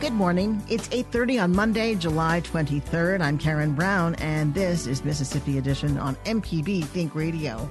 Good 0.00 0.12
morning. 0.12 0.62
It's 0.68 0.88
8:30 0.90 1.42
on 1.42 1.56
Monday, 1.56 1.96
July 1.96 2.40
23rd. 2.42 3.20
I'm 3.20 3.36
Karen 3.36 3.72
Brown 3.72 4.14
and 4.20 4.54
this 4.54 4.86
is 4.86 5.04
Mississippi 5.04 5.58
Edition 5.58 5.98
on 5.98 6.14
MPB 6.24 6.84
Think 6.84 7.16
Radio. 7.16 7.68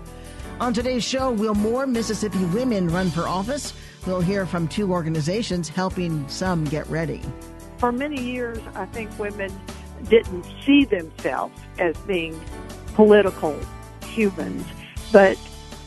On 0.60 0.74
today's 0.74 1.06
show, 1.06 1.32
will 1.32 1.56
more 1.56 1.88
Mississippi 1.88 2.44
women 2.48 2.90
run 2.90 3.10
for 3.12 3.30
office? 3.30 3.72
We'll 4.06 4.20
hear 4.20 4.46
from 4.46 4.68
two 4.68 4.92
organizations 4.92 5.70
helping 5.70 6.28
some 6.28 6.66
get 6.66 6.86
ready. 6.90 7.22
For 7.78 7.94
many 7.94 8.22
years, 8.22 8.60
I 8.76 8.88
think 8.88 9.18
women 9.18 9.50
didn't 10.10 10.46
see 10.66 10.84
themselves 10.84 11.58
as 11.80 11.96
being 12.00 12.38
political 12.94 13.58
humans. 14.06 14.66
But 15.14 15.40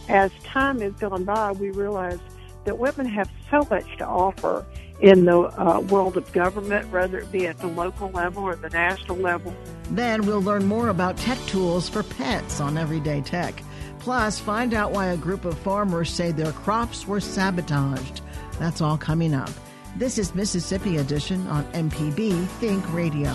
as 0.09 0.31
time 0.43 0.81
has 0.81 0.95
gone 0.95 1.25
by, 1.25 1.53
we 1.53 1.71
realize 1.71 2.19
that 2.65 2.79
women 2.79 3.05
have 3.05 3.29
so 3.51 3.67
much 3.71 3.99
to 3.99 4.07
offer 4.07 4.65
in 5.01 5.25
the 5.25 5.39
uh, 5.39 5.81
world 5.81 6.17
of 6.17 6.31
government, 6.33 6.91
whether 6.91 7.19
it 7.19 7.33
be 7.33 7.47
at 7.47 7.59
the 7.59 7.67
local 7.67 8.11
level 8.11 8.43
or 8.45 8.57
the 8.57 8.69
national 8.71 9.17
level. 9.17 9.55
Then 9.91 10.27
we'll 10.27 10.43
learn 10.43 10.67
more 10.67 10.89
about 10.89 11.17
tech 11.17 11.39
tools 11.47 11.89
for 11.89 12.03
pets 12.03 12.61
on 12.61 12.77
Everyday 12.77 13.23
Tech. 13.23 13.63
Plus, 13.99 14.39
find 14.39 14.73
out 14.73 14.93
why 14.93 15.07
a 15.07 15.17
group 15.17 15.45
of 15.45 15.59
farmers 15.59 16.11
say 16.11 16.33
their 16.33 16.53
crops 16.53 17.07
were 17.07 17.21
sabotaged. 17.21 18.21
That's 18.59 18.81
all 18.81 18.97
coming 18.97 19.35
up. 19.35 19.51
This 19.97 20.19
is 20.19 20.35
Mississippi 20.35 20.99
Edition 20.99 21.47
on 21.49 21.65
MPB 21.73 22.47
Think 22.47 22.93
Radio. 22.93 23.35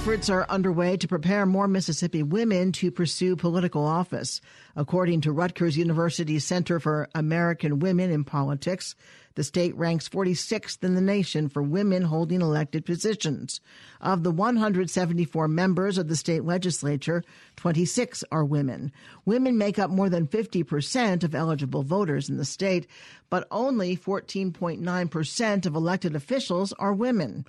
Efforts 0.00 0.30
are 0.30 0.46
underway 0.48 0.96
to 0.96 1.06
prepare 1.06 1.44
more 1.44 1.68
Mississippi 1.68 2.22
women 2.22 2.72
to 2.72 2.90
pursue 2.90 3.36
political 3.36 3.84
office. 3.84 4.40
According 4.74 5.20
to 5.20 5.30
Rutgers 5.30 5.76
University's 5.76 6.42
Center 6.42 6.80
for 6.80 7.06
American 7.14 7.80
Women 7.80 8.10
in 8.10 8.24
Politics, 8.24 8.94
the 9.34 9.44
state 9.44 9.76
ranks 9.76 10.08
46th 10.08 10.82
in 10.82 10.94
the 10.94 11.02
nation 11.02 11.50
for 11.50 11.62
women 11.62 12.04
holding 12.04 12.40
elected 12.40 12.86
positions. 12.86 13.60
Of 14.00 14.22
the 14.22 14.30
174 14.30 15.48
members 15.48 15.98
of 15.98 16.08
the 16.08 16.16
state 16.16 16.44
legislature, 16.44 17.22
26 17.56 18.24
are 18.32 18.44
women. 18.44 18.92
Women 19.26 19.58
make 19.58 19.78
up 19.78 19.90
more 19.90 20.08
than 20.08 20.26
50% 20.26 21.24
of 21.24 21.34
eligible 21.34 21.82
voters 21.82 22.30
in 22.30 22.38
the 22.38 22.46
state, 22.46 22.86
but 23.28 23.46
only 23.50 23.98
14.9% 23.98 25.66
of 25.66 25.74
elected 25.74 26.16
officials 26.16 26.72
are 26.78 26.94
women. 26.94 27.44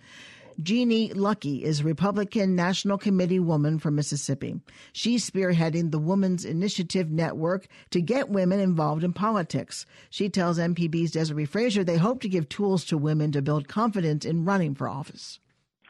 Jeanne 0.61 1.09
Luckey 1.09 1.61
is 1.61 1.83
Republican 1.83 2.55
National 2.55 2.97
Committee 2.97 3.39
woman 3.39 3.79
from 3.79 3.95
Mississippi. 3.95 4.59
She's 4.93 5.29
spearheading 5.29 5.91
the 5.91 5.99
Women's 5.99 6.45
Initiative 6.45 7.09
Network 7.09 7.67
to 7.91 8.01
get 8.01 8.29
women 8.29 8.59
involved 8.59 9.03
in 9.03 9.13
politics. 9.13 9.85
She 10.09 10.29
tells 10.29 10.59
MPB's 10.59 11.11
Desiree 11.11 11.45
Frazier 11.45 11.83
they 11.83 11.97
hope 11.97 12.21
to 12.21 12.29
give 12.29 12.49
tools 12.49 12.85
to 12.85 12.97
women 12.97 13.31
to 13.31 13.41
build 13.41 13.67
confidence 13.67 14.25
in 14.25 14.45
running 14.45 14.75
for 14.75 14.87
office. 14.87 15.39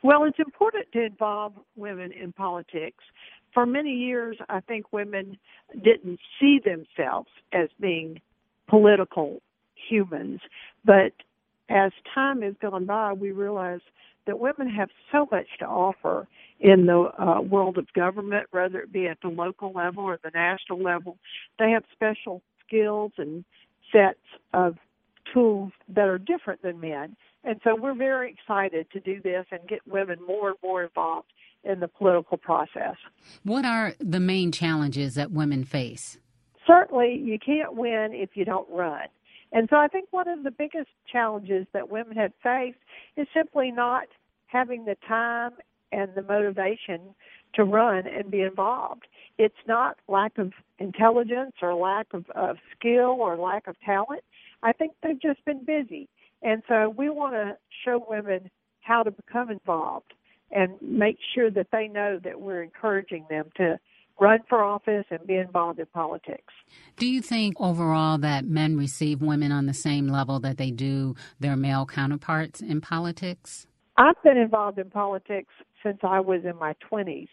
Well, 0.04 0.24
it's 0.24 0.40
important 0.40 0.92
to 0.94 1.04
involve 1.04 1.54
women 1.76 2.12
in 2.12 2.32
politics. 2.32 3.04
For 3.54 3.66
many 3.66 3.92
years, 3.92 4.38
I 4.50 4.62
think 4.62 4.92
women 4.92 5.38
didn't 5.84 6.20
see 6.40 6.60
themselves 6.64 7.30
as 7.54 7.70
being 7.80 8.22
political 8.68 9.42
humans. 9.90 10.42
But 10.86 11.14
as 11.70 11.92
time 12.14 12.42
has 12.42 12.56
gone 12.62 12.86
by, 12.86 13.14
we 13.14 13.32
realize 13.32 13.82
that 14.28 14.40
women 14.40 14.70
have 14.70 14.90
so 15.12 15.28
much 15.32 15.48
to 15.60 15.66
offer 15.66 16.28
in 16.60 16.86
the 16.86 17.12
uh, 17.20 17.42
world 17.42 17.78
of 17.78 17.92
government, 17.94 18.48
whether 18.52 18.80
it 18.80 18.92
be 18.92 19.08
at 19.08 19.18
the 19.22 19.30
local 19.30 19.72
level 19.72 20.04
or 20.04 20.20
the 20.24 20.32
national 20.34 20.82
level. 20.82 21.18
They 21.58 21.72
have 21.72 21.84
special 21.92 22.42
skills 22.66 23.12
and 23.18 23.44
sets 23.92 24.20
of 24.54 24.78
tools 25.34 25.72
that 25.90 26.08
are 26.08 26.18
different 26.18 26.62
than 26.62 26.80
men. 26.80 27.16
And 27.44 27.60
so 27.64 27.76
we're 27.76 27.96
very 27.96 28.32
excited 28.32 28.92
to 28.92 29.00
do 29.00 29.20
this 29.22 29.46
and 29.52 29.68
get 29.68 29.80
women 29.88 30.20
more 30.26 30.50
and 30.50 30.58
more 30.64 30.84
involved 30.84 31.28
in 31.64 31.80
the 31.80 31.88
political 31.88 32.38
process. 32.38 32.96
What 33.44 33.66
are 33.66 33.94
the 34.00 34.20
main 34.20 34.52
challenges 34.52 35.16
that 35.16 35.32
women 35.32 35.64
face? 35.64 36.18
Certainly, 36.68 37.22
you 37.24 37.40
can't 37.44 37.76
win 37.76 38.10
if 38.14 38.32
you 38.36 38.46
don't 38.46 38.70
run. 38.70 39.08
And 39.52 39.68
so 39.70 39.76
I 39.78 39.88
think 39.88 40.08
one 40.12 40.28
of 40.28 40.44
the 40.44 40.52
biggest 40.52 40.90
challenges 41.12 41.68
that 41.74 41.90
women 41.90 42.16
have 42.18 42.32
faced 42.42 42.80
is 43.18 43.28
simply 43.34 43.72
not 43.72 44.08
having 44.48 44.86
the 44.86 44.96
time 45.08 45.52
and 45.92 46.10
the 46.16 46.22
motivation 46.22 47.02
to 47.56 47.64
run 47.64 48.08
and 48.08 48.32
be 48.32 48.42
involved. 48.42 49.04
It's 49.38 49.54
not 49.68 49.98
lack 50.08 50.38
of 50.38 50.54
intelligence 50.80 51.54
or 51.62 51.74
lack 51.74 52.08
of, 52.14 52.30
of 52.30 52.58
skill 52.78 53.18
or 53.20 53.38
lack 53.38 53.68
of 53.68 53.76
talent. 53.86 54.24
I 54.64 54.72
think 54.72 54.94
they've 55.04 55.22
just 55.22 55.44
been 55.46 55.66
busy. 55.66 56.08
And 56.42 56.64
so 56.68 56.94
we 56.98 57.10
want 57.10 57.34
to 57.34 57.58
show 57.84 58.04
women 58.08 58.50
how 58.82 59.04
to 59.04 59.12
become 59.12 59.52
involved 59.52 60.14
and 60.52 60.74
make 60.82 61.18
sure 61.34 61.50
that 61.52 61.68
they 61.72 61.88
know 61.88 62.20
that 62.24 62.40
we're 62.40 62.64
encouraging 62.64 63.26
them 63.30 63.50
to 63.58 63.80
run 64.22 64.40
for 64.48 64.64
office 64.64 65.06
and 65.10 65.26
be 65.26 65.36
involved 65.36 65.80
in 65.80 65.88
politics. 65.88 66.54
Do 66.96 67.08
you 67.08 67.22
think 67.22 67.60
overall 67.60 68.20
that 68.20 68.46
men 68.46 68.78
receive 68.78 69.20
women 69.20 69.52
on 69.52 69.66
the 69.66 69.74
same 69.74 70.08
level 70.08 70.40
that 70.42 70.58
they 70.58 70.70
do 70.70 71.16
their 71.40 71.58
male 71.58 71.88
counterparts 71.88 72.62
in 72.62 72.80
politics? 72.82 73.66
I've 73.98 74.22
been 74.24 74.38
involved 74.38 74.78
in 74.78 74.92
politics 74.92 75.52
since 75.84 75.98
I 76.04 76.20
was 76.20 76.42
in 76.46 76.56
my 76.56 76.76
20s, 76.90 77.28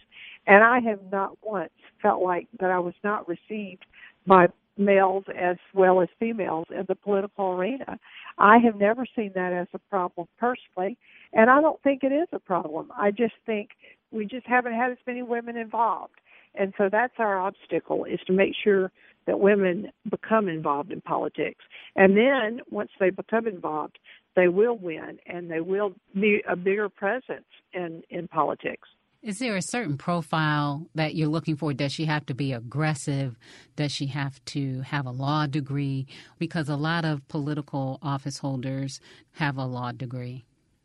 and 0.47 0.65
I 0.65 0.81
have 0.81 1.00
not 1.12 1.37
once 1.43 1.71
felt 2.00 2.22
like 2.22 2.49
that 2.59 2.71
I 2.71 2.78
was 2.78 2.94
not 3.05 3.28
received 3.28 3.84
by 4.26 4.47
males 4.78 5.25
as 5.38 5.56
well 5.75 6.00
as 6.00 6.09
females 6.19 6.66
in 6.70 6.84
the 6.88 6.94
political 6.94 7.53
arena. 7.53 7.99
I 8.38 8.59
have 8.59 8.76
never 8.76 9.05
seen 9.15 9.32
that 9.34 9.53
as 9.53 9.66
a 9.75 9.78
problem 9.78 10.26
personally, 10.38 10.97
and 11.34 11.50
I 11.50 11.60
don't 11.60 11.82
think 11.82 12.03
it 12.03 12.12
is 12.12 12.28
a 12.32 12.38
problem. 12.38 12.91
I 12.97 13.10
just 13.10 13.34
think 13.44 13.70
we 14.10 14.25
just 14.25 14.47
haven't 14.47 14.75
had 14.75 14.91
as 14.91 14.99
many 15.06 15.22
women 15.22 15.56
involved. 15.56 16.15
And 16.59 16.75
so 16.77 16.89
that's 16.91 17.15
our 17.19 17.39
obstacle 17.39 18.05
is 18.05 18.19
to 18.27 18.33
make 18.33 18.53
sure 18.63 18.91
that 19.27 19.41
women 19.41 19.93
become 20.11 20.49
involved 20.49 20.91
in 20.91 21.01
politics. 21.01 21.65
And 21.95 22.17
then 22.17 22.61
once 22.71 22.91
they 22.99 23.11
become 23.11 23.47
involved, 23.47 23.99
they 24.35 24.49
will 24.49 24.77
win 24.77 25.19
and 25.27 25.51
they 25.51 25.61
will 25.61 25.93
be 26.15 26.43
a 26.49 26.57
bigger 26.57 26.89
presence 26.89 27.47
in, 27.73 28.03
in 28.11 28.27
politics. 28.29 28.89
Is 29.21 29.41
there 29.41 29.57
a 29.57 29.63
certain 29.63 29.99
profile 29.99 30.87
that 30.95 31.17
you're 31.17 31.29
looking 31.29 31.57
for? 31.57 31.75
Does 31.75 31.93
she 31.93 32.05
have 32.05 32.25
to 32.27 32.35
be 32.35 32.53
aggressive? 32.53 33.37
Does 33.75 33.91
she 33.91 34.07
have 34.07 34.43
to 34.47 34.81
have 34.83 35.07
a 35.07 35.11
law 35.11 35.47
degree? 35.47 36.07
Because 36.39 36.69
a 36.69 36.77
lot 36.77 37.05
of 37.05 37.27
political 37.27 37.99
office 38.01 38.39
holders 38.39 39.01
have 39.33 39.59
a 39.59 39.65
law 39.65 39.91
degree. 39.91 40.45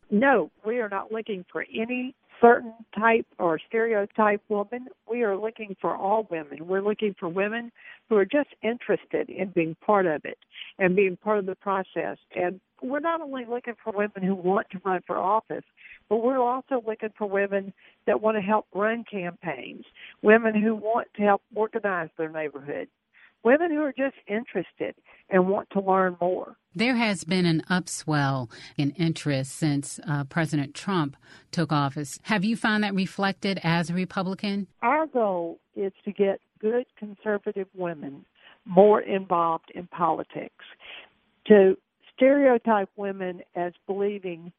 No, 0.09 0.51
we 0.66 0.79
are 0.79 0.89
not 0.89 1.12
looking 1.12 1.45
for 1.51 1.66
any 1.73 2.16
certain 2.43 2.73
type 2.97 3.25
or 3.39 3.57
stereotype 3.68 4.41
woman. 4.50 4.88
We 5.09 5.23
are 5.23 5.38
looking 5.38 5.75
for 5.79 5.95
all 5.95 6.27
women. 6.29 6.68
We're 6.68 6.81
looking 6.81 7.15
for 7.18 7.29
women 7.29 7.71
who 8.09 8.18
are 8.18 8.25
just 8.25 8.50
interested 8.62 9.29
in 9.29 9.50
being 9.50 9.75
part 9.85 10.06
of 10.06 10.25
it 10.25 10.38
and 10.77 10.95
being 10.95 11.15
part 11.15 11.39
of 11.39 11.45
the 11.45 11.56
process. 11.56 12.18
And 12.35 12.59
we're 12.81 13.00
not 13.00 13.21
only 13.21 13.45
looking 13.45 13.75
for 13.81 13.94
women 13.94 14.23
who 14.23 14.35
want 14.35 14.68
to 14.71 14.81
run 14.83 15.01
for 15.07 15.18
office, 15.18 15.63
but 16.09 16.18
we're 16.18 16.41
also 16.41 16.83
looking 16.85 17.13
for 17.18 17.29
women 17.29 17.71
that 18.07 18.21
want 18.21 18.35
to 18.35 18.41
help 18.41 18.68
run 18.73 19.06
campaigns, 19.09 19.85
women 20.21 20.53
who 20.59 20.75
want 20.75 21.07
to 21.15 21.21
help 21.21 21.41
organize 21.56 22.09
their 22.18 22.29
neighborhood, 22.29 22.89
women 23.44 23.72
who 23.72 23.81
are 23.81 23.94
just 23.94 24.16
interested 24.28 24.95
and 25.30 25.48
want 25.48 25.69
to 25.72 25.81
learn 25.81 26.18
more. 26.19 26.56
There 26.75 26.95
has 26.95 27.24
been 27.24 27.45
an 27.45 27.62
upswell 27.69 28.50
in 28.78 28.92
interest 28.92 29.54
since 29.54 30.00
uh, 30.07 30.24
President 30.24 30.74
Trump 30.74 31.16
took 31.51 31.72
office. 31.72 32.19
Have 32.24 32.44
you 32.44 32.56
found 32.56 32.84
that 32.84 32.95
reflected 32.95 33.60
as 33.63 33.90
a 33.90 33.94
Republican? 33.94 34.68
Our 34.81 35.06
goal 35.06 35.60
is 35.75 35.92
to 36.06 36.12
get 36.12 36.40
good 36.60 36.86
conservative 36.98 37.68
women 37.75 38.25
more 38.66 39.01
involved 39.01 39.72
in 39.75 39.88
politics, 39.88 40.66
to 41.48 41.78
stereotype 42.16 42.90
women 42.95 43.42
as 43.56 43.74
believing 43.86 44.51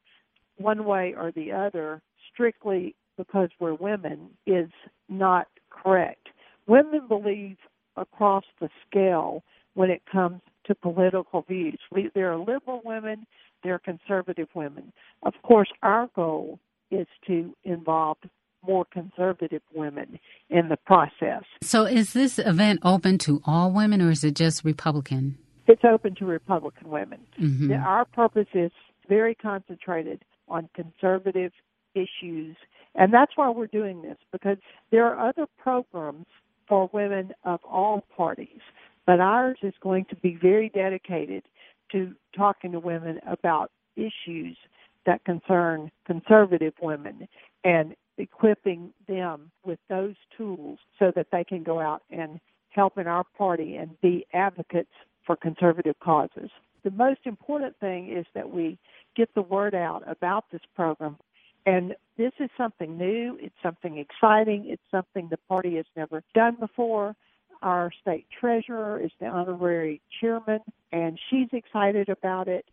one 0.57 0.85
way 0.85 1.13
or 1.17 1.31
the 1.31 1.51
other 1.51 2.01
strictly 2.31 2.95
because 3.17 3.49
we're 3.59 3.73
women 3.73 4.29
is 4.45 4.69
not 5.09 5.47
correct. 5.69 6.29
Women 6.67 7.07
believe 7.07 7.57
across 7.97 8.43
the 8.59 8.69
scale 8.87 9.43
when 9.73 9.89
it 9.89 10.01
comes 10.11 10.41
to 10.65 10.75
political 10.75 11.43
views. 11.43 11.79
We, 11.91 12.09
there 12.15 12.31
are 12.31 12.37
liberal 12.37 12.81
women, 12.83 13.25
there 13.63 13.75
are 13.75 13.79
conservative 13.79 14.47
women. 14.53 14.91
Of 15.23 15.33
course, 15.43 15.69
our 15.83 16.09
goal 16.15 16.59
is 16.91 17.07
to 17.27 17.55
involve 17.63 18.17
more 18.65 18.85
conservative 18.85 19.61
women 19.73 20.19
in 20.49 20.69
the 20.69 20.77
process. 20.77 21.43
So, 21.61 21.85
is 21.85 22.13
this 22.13 22.39
event 22.39 22.79
open 22.83 23.17
to 23.19 23.41
all 23.45 23.71
women 23.71 24.01
or 24.01 24.09
is 24.09 24.23
it 24.23 24.35
just 24.35 24.63
Republican? 24.63 25.37
It's 25.67 25.83
open 25.83 26.15
to 26.15 26.25
Republican 26.25 26.89
women. 26.89 27.19
Mm-hmm. 27.39 27.73
Our 27.73 28.05
purpose 28.05 28.47
is 28.53 28.71
very 29.07 29.35
concentrated 29.35 30.23
on 30.47 30.69
conservative 30.75 31.51
issues, 31.93 32.55
and 32.93 33.13
that's 33.13 33.31
why 33.35 33.49
we're 33.49 33.67
doing 33.67 34.01
this 34.01 34.17
because 34.31 34.57
there 34.91 35.05
are 35.05 35.29
other 35.29 35.47
programs 35.57 36.27
for 36.67 36.89
women 36.93 37.31
of 37.43 37.59
all 37.63 38.05
parties, 38.15 38.61
but 39.05 39.19
ours 39.19 39.57
is 39.61 39.73
going 39.81 40.05
to 40.05 40.15
be 40.15 40.37
very 40.41 40.69
dedicated 40.69 41.43
to 41.91 42.13
talking 42.35 42.71
to 42.71 42.79
women 42.79 43.19
about 43.27 43.71
issues 43.95 44.57
that 45.05 45.23
concern 45.23 45.91
conservative 46.05 46.73
women 46.81 47.27
and 47.63 47.95
equipping 48.17 48.91
them 49.07 49.51
with 49.63 49.79
those 49.89 50.15
tools 50.35 50.79
so 50.97 51.11
that 51.15 51.27
they 51.31 51.43
can 51.43 51.63
go 51.63 51.79
out 51.79 52.01
and 52.09 52.39
help 52.69 52.97
in 52.97 53.07
our 53.07 53.23
party 53.37 53.75
and 53.75 53.99
be 54.01 54.25
advocates 54.33 54.89
for 55.25 55.35
conservative 55.35 55.95
causes. 55.99 56.49
The 56.83 56.91
most 56.91 57.21
important 57.25 57.75
thing 57.79 58.15
is 58.15 58.25
that 58.35 58.49
we 58.49 58.77
get 59.15 59.33
the 59.33 59.41
word 59.41 59.73
out 59.73 60.03
about 60.07 60.45
this 60.51 60.61
program. 60.75 61.17
And 61.65 61.95
this 62.17 62.31
is 62.39 62.49
something 62.57 62.97
new, 62.97 63.37
it's 63.41 63.55
something 63.63 63.97
exciting, 63.97 64.65
it's 64.67 64.83
something 64.91 65.27
the 65.29 65.37
party 65.49 65.75
has 65.77 65.85
never 65.95 66.23
done 66.33 66.57
before. 66.59 67.15
Our 67.61 67.91
state 68.01 68.27
treasurer 68.39 68.99
is 69.03 69.11
the 69.19 69.25
honorary 69.25 70.01
chairman, 70.21 70.59
and 70.91 71.19
she's 71.29 71.47
excited 71.51 72.09
about 72.09 72.47
it. 72.47 72.65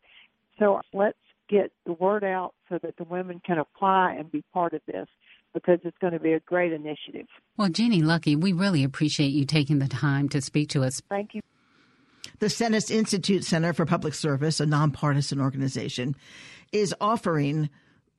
So 0.59 0.81
let's 0.93 1.17
get 1.49 1.73
the 1.87 1.95
word 1.95 2.25
out 2.25 2.55
so 2.69 2.79
that 2.83 2.97
the 2.99 3.05
women 3.05 3.41
can 3.45 3.59
apply 3.59 4.17
and 4.19 4.31
be 4.31 4.45
part 4.53 4.75
of 4.75 4.83
this 4.87 5.09
because 5.55 5.79
it's 5.85 5.97
going 5.99 6.13
to 6.13 6.21
be 6.21 6.33
a 6.33 6.41
great 6.41 6.73
initiative. 6.73 7.27
Well, 7.57 7.69
Jeanne 7.69 8.03
Luckey, 8.03 8.39
we 8.39 8.53
really 8.53 8.85
appreciate 8.85 9.29
you 9.29 9.45
taking 9.45 9.79
the 9.79 9.89
time 9.89 10.29
to 10.31 10.41
speak 10.41 10.71
to 10.71 10.83
us. 10.85 11.01
Thank 11.09 11.35
you. 11.35 11.41
The 12.39 12.49
Stennis 12.49 12.91
Institute 12.91 13.45
Center 13.45 13.73
for 13.73 13.87
Public 13.87 14.15
Service, 14.15 14.61
a 14.61 14.67
nonpartisan 14.67 15.41
organization, 15.41 16.17
is 16.73 16.95
offering 17.01 17.69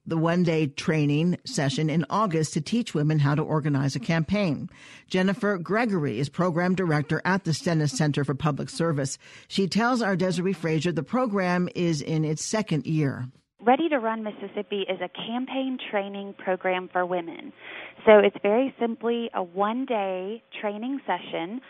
the 0.06 0.18
one 0.18 0.44
day 0.44 0.68
training 0.68 1.38
session 1.46 1.90
in 1.90 2.06
August 2.10 2.54
to 2.54 2.62
teach 2.62 2.94
women 2.94 3.20
how 3.20 3.36
to 3.36 3.42
organize 3.42 3.96
a 3.96 4.00
campaign. 4.00 4.70
Jennifer 5.08 5.58
Gregory 5.58 6.20
is 6.20 6.30
program 6.30 6.76
director 6.76 7.22
at 7.26 7.44
the 7.44 7.54
Stennis 7.54 7.92
Center 7.92 8.24
for 8.24 8.36
Public 8.36 8.70
Service. 8.70 9.18
She 9.48 9.68
tells 9.68 10.02
our 10.02 10.16
Desiree 10.16 10.54
Frazier 10.54 10.92
the 10.92 11.04
program 11.04 11.70
is 11.76 12.02
in 12.02 12.26
its 12.26 12.44
second 12.44 12.86
year. 12.86 13.28
Ready 13.66 13.88
to 13.88 13.98
Run 13.98 14.24
Mississippi 14.24 14.82
is 14.90 15.00
a 15.00 15.08
campaign 15.08 15.78
training 15.90 16.36
program 16.38 16.90
for 16.92 17.06
women. 17.06 17.54
So 18.06 18.18
it's 18.20 18.36
very 18.44 18.76
simply 18.78 19.30
a 19.34 19.42
one 19.42 19.86
day 19.86 20.44
training 20.60 21.00
session 21.08 21.62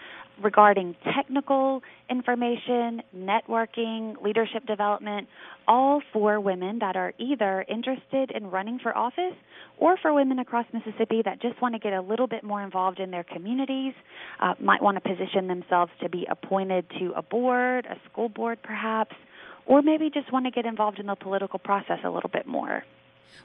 regarding 0.42 0.96
technical 1.16 1.82
information, 2.10 3.02
networking, 3.16 4.22
leadership 4.22 4.66
development, 4.66 5.28
all 5.68 6.02
for 6.12 6.40
women 6.40 6.80
that 6.80 6.96
are 6.96 7.14
either 7.18 7.66
interested 7.68 8.32
in 8.32 8.50
running 8.50 8.80
for 8.80 8.96
office 8.98 9.36
or 9.78 9.98
for 9.98 10.14
women 10.14 10.40
across 10.40 10.66
Mississippi 10.74 11.22
that 11.24 11.42
just 11.42 11.62
want 11.62 11.76
to 11.76 11.80
get 11.80 11.94
a 11.94 12.02
little 12.02 12.28
bit 12.28 12.44
more 12.44 12.62
involved 12.62 13.00
in 13.00 13.12
their 13.12 13.24
communities, 13.24 13.94
uh, 14.40 14.54
might 14.60 14.82
want 14.82 14.96
to 14.96 15.02
position 15.02 15.48
themselves 15.48 15.92
to 16.02 16.10
be 16.10 16.26
appointed 16.30 16.86
to 17.00 17.14
a 17.16 17.22
board, 17.22 17.86
a 17.86 17.96
school 18.10 18.30
board 18.30 18.60
perhaps 18.64 19.16
or 19.66 19.82
maybe 19.82 20.10
just 20.10 20.32
want 20.32 20.46
to 20.46 20.52
get 20.52 20.66
involved 20.66 21.00
in 21.00 21.08
the 21.08 21.16
political 21.16 21.60
process 21.60 22.00
a 22.04 22.10
little 22.10 22.30
bit 22.30 22.46
more. 22.48 22.84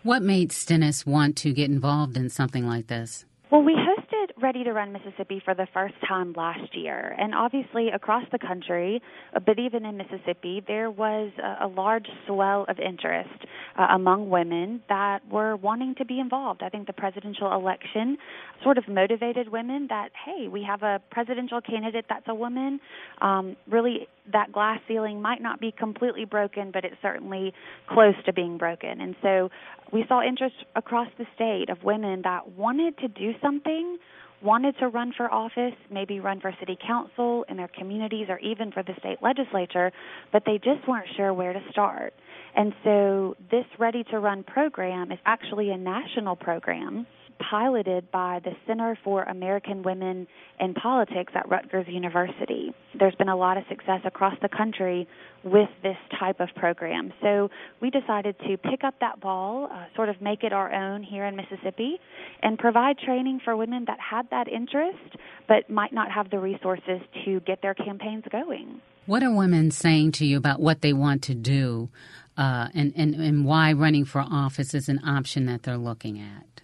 What 0.02 0.22
made 0.22 0.52
Stennis 0.52 1.06
want 1.06 1.36
to 1.38 1.52
get 1.52 1.70
involved 1.70 2.16
in 2.16 2.28
something 2.28 2.66
like 2.66 2.86
this? 2.88 3.24
Well, 3.50 3.62
we 3.62 3.74
hosted 3.74 3.97
Ready 4.40 4.62
to 4.62 4.72
Run 4.72 4.92
Mississippi 4.92 5.42
for 5.44 5.54
the 5.54 5.66
first 5.74 5.94
time 6.06 6.32
last 6.36 6.76
year. 6.76 7.16
And 7.18 7.34
obviously, 7.34 7.88
across 7.88 8.22
the 8.30 8.38
country, 8.38 9.02
uh, 9.34 9.40
but 9.40 9.58
even 9.58 9.84
in 9.84 9.96
Mississippi, 9.96 10.62
there 10.66 10.92
was 10.92 11.32
a, 11.60 11.66
large 11.66 12.06
swell 12.26 12.64
of 12.68 12.78
interest 12.78 13.44
uh, 13.76 13.88
among 13.90 14.30
women 14.30 14.82
that 14.88 15.20
were 15.30 15.56
wanting 15.56 15.94
to 15.96 16.04
be 16.04 16.20
involved. 16.20 16.62
I 16.62 16.68
think 16.68 16.86
the 16.86 16.92
presidential 16.92 17.52
election 17.52 18.16
sort 18.62 18.78
of 18.78 18.86
motivated 18.86 19.48
women 19.48 19.86
that, 19.90 20.10
hey, 20.24 20.46
we 20.48 20.62
have 20.62 20.82
a 20.82 21.00
presidential 21.10 21.60
candidate 21.60 22.04
that's 22.08 22.26
a 22.28 22.34
woman. 22.34 22.80
Um, 23.20 23.56
really, 23.68 24.08
that 24.32 24.52
glass 24.52 24.80
ceiling 24.86 25.20
might 25.20 25.40
not 25.40 25.60
be 25.60 25.72
completely 25.72 26.24
broken, 26.24 26.70
but 26.72 26.84
it's 26.84 26.96
certainly 27.02 27.52
close 27.88 28.14
to 28.26 28.32
being 28.32 28.58
broken. 28.58 29.00
And 29.00 29.14
so 29.22 29.50
we 29.92 30.04
saw 30.08 30.22
interest 30.22 30.54
across 30.76 31.08
the 31.18 31.26
state 31.34 31.70
of 31.70 31.82
women 31.82 32.22
that 32.24 32.52
wanted 32.52 32.98
to 32.98 33.08
do 33.08 33.32
something, 33.42 33.98
wanted 34.42 34.76
to 34.78 34.88
run 34.88 35.12
for 35.16 35.32
office, 35.32 35.74
maybe 35.90 36.20
run 36.20 36.40
for 36.40 36.54
city 36.60 36.78
council 36.86 37.44
in 37.48 37.56
their 37.56 37.68
communities 37.68 38.26
or 38.28 38.38
even 38.38 38.70
for 38.70 38.82
the 38.82 38.92
state 38.98 39.18
legislature, 39.22 39.90
but 40.32 40.42
they 40.46 40.58
just 40.58 40.86
weren't 40.86 41.08
sure 41.16 41.32
where 41.32 41.52
to 41.52 41.60
start. 41.70 42.12
And 42.54 42.72
so 42.84 43.36
this 43.50 43.64
Ready 43.78 44.04
to 44.10 44.18
Run 44.18 44.42
program 44.44 45.12
is 45.12 45.18
actually 45.26 45.70
a 45.70 45.76
national 45.76 46.36
program 46.36 47.06
piloted 47.38 48.10
by 48.10 48.40
the 48.44 48.52
Center 48.66 48.98
for 49.02 49.22
American 49.22 49.82
Women 49.82 50.26
in 50.60 50.74
Politics 50.74 51.32
at 51.34 51.48
Rutgers 51.48 51.86
University. 51.88 52.72
There's 52.98 53.14
been 53.14 53.28
a 53.28 53.36
lot 53.36 53.56
of 53.56 53.64
success 53.68 54.00
across 54.04 54.34
the 54.42 54.48
country 54.48 55.08
with 55.44 55.68
this 55.82 55.96
type 56.18 56.40
of 56.40 56.48
program. 56.56 57.12
So 57.22 57.50
we 57.80 57.90
decided 57.90 58.36
to 58.40 58.56
pick 58.56 58.84
up 58.84 58.94
that 59.00 59.20
ball, 59.20 59.68
uh, 59.72 59.86
sort 59.94 60.08
of 60.08 60.20
make 60.20 60.42
it 60.42 60.52
our 60.52 60.72
own 60.72 61.02
here 61.02 61.24
in 61.24 61.36
Mississippi, 61.36 61.98
and 62.42 62.58
provide 62.58 62.98
training 62.98 63.40
for 63.44 63.56
women 63.56 63.84
that 63.86 63.98
had 64.00 64.28
that 64.30 64.48
interest 64.48 65.16
but 65.46 65.70
might 65.70 65.92
not 65.92 66.10
have 66.10 66.30
the 66.30 66.38
resources 66.38 67.00
to 67.24 67.40
get 67.40 67.62
their 67.62 67.74
campaigns 67.74 68.24
going. 68.30 68.80
What 69.06 69.22
are 69.22 69.34
women 69.34 69.70
saying 69.70 70.12
to 70.12 70.26
you 70.26 70.36
about 70.36 70.60
what 70.60 70.82
they 70.82 70.92
want 70.92 71.22
to 71.24 71.34
do 71.34 71.88
uh, 72.36 72.68
and, 72.74 72.92
and, 72.94 73.14
and 73.14 73.44
why 73.44 73.72
running 73.72 74.04
for 74.04 74.20
office 74.20 74.74
is 74.74 74.88
an 74.90 75.00
option 75.02 75.46
that 75.46 75.62
they're 75.62 75.78
looking 75.78 76.20
at? 76.20 76.57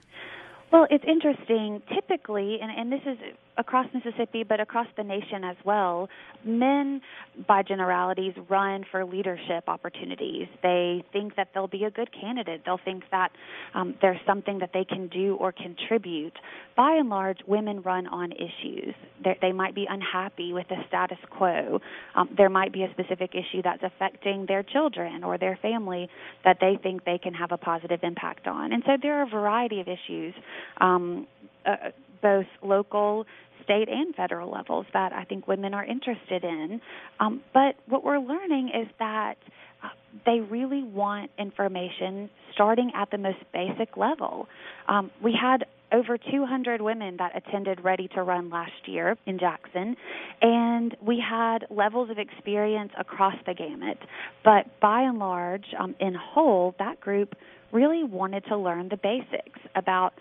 Well, 0.74 0.88
it's 0.90 1.04
interesting. 1.06 1.80
Typically, 1.94 2.58
and, 2.60 2.68
and 2.68 2.90
this 2.90 3.06
is 3.06 3.16
across 3.56 3.86
Mississippi, 3.94 4.42
but 4.42 4.60
across 4.60 4.86
the 4.96 5.04
nation 5.04 5.44
as 5.44 5.56
well, 5.64 6.08
men, 6.44 7.00
by 7.46 7.62
generalities, 7.62 8.34
run 8.48 8.84
for 8.90 9.04
leadership 9.04 9.64
opportunities. 9.68 10.46
They 10.62 11.04
think 11.12 11.36
that 11.36 11.48
they'll 11.54 11.68
be 11.68 11.84
a 11.84 11.90
good 11.90 12.10
candidate. 12.12 12.62
They'll 12.64 12.80
think 12.84 13.04
that 13.10 13.30
um, 13.74 13.94
there's 14.00 14.20
something 14.26 14.58
that 14.58 14.70
they 14.72 14.84
can 14.84 15.08
do 15.08 15.36
or 15.36 15.52
contribute. 15.52 16.34
By 16.76 16.96
and 16.96 17.08
large, 17.08 17.38
women 17.46 17.82
run 17.82 18.06
on 18.06 18.32
issues. 18.32 18.94
They're, 19.22 19.36
they 19.40 19.52
might 19.52 19.74
be 19.74 19.86
unhappy 19.88 20.52
with 20.52 20.68
the 20.68 20.76
status 20.88 21.18
quo. 21.30 21.80
Um, 22.14 22.30
there 22.36 22.50
might 22.50 22.72
be 22.72 22.82
a 22.82 22.90
specific 22.90 23.34
issue 23.34 23.62
that's 23.62 23.82
affecting 23.82 24.46
their 24.46 24.62
children 24.62 25.22
or 25.22 25.38
their 25.38 25.58
family 25.62 26.08
that 26.44 26.58
they 26.60 26.78
think 26.82 27.04
they 27.04 27.18
can 27.18 27.34
have 27.34 27.52
a 27.52 27.58
positive 27.58 28.00
impact 28.02 28.46
on. 28.46 28.72
And 28.72 28.82
so 28.86 28.92
there 29.00 29.20
are 29.20 29.22
a 29.22 29.30
variety 29.30 29.80
of 29.80 29.88
issues. 29.88 30.34
Um, 30.80 31.26
uh, 31.64 31.90
both 32.24 32.46
local, 32.62 33.26
state, 33.62 33.88
and 33.88 34.14
federal 34.14 34.50
levels 34.50 34.86
that 34.94 35.12
I 35.12 35.24
think 35.24 35.46
women 35.46 35.74
are 35.74 35.84
interested 35.84 36.42
in. 36.42 36.80
Um, 37.20 37.42
but 37.52 37.76
what 37.86 38.02
we're 38.02 38.18
learning 38.18 38.70
is 38.74 38.88
that 38.98 39.36
uh, 39.82 39.88
they 40.24 40.40
really 40.40 40.82
want 40.82 41.30
information 41.38 42.30
starting 42.54 42.90
at 42.94 43.10
the 43.10 43.18
most 43.18 43.38
basic 43.52 43.96
level. 43.96 44.48
Um, 44.88 45.10
we 45.22 45.36
had 45.38 45.66
over 45.92 46.16
200 46.18 46.80
women 46.80 47.18
that 47.18 47.36
attended 47.36 47.84
Ready 47.84 48.08
to 48.14 48.22
Run 48.22 48.48
last 48.50 48.72
year 48.86 49.16
in 49.26 49.38
Jackson, 49.38 49.96
and 50.40 50.96
we 51.00 51.22
had 51.22 51.66
levels 51.70 52.10
of 52.10 52.18
experience 52.18 52.90
across 52.98 53.34
the 53.46 53.54
gamut. 53.54 53.98
But 54.44 54.80
by 54.80 55.02
and 55.02 55.18
large, 55.18 55.66
um, 55.78 55.94
in 56.00 56.14
whole, 56.14 56.74
that 56.78 57.00
group 57.00 57.34
really 57.70 58.02
wanted 58.02 58.44
to 58.46 58.56
learn 58.56 58.88
the 58.88 58.96
basics 58.96 59.60
about 59.76 60.14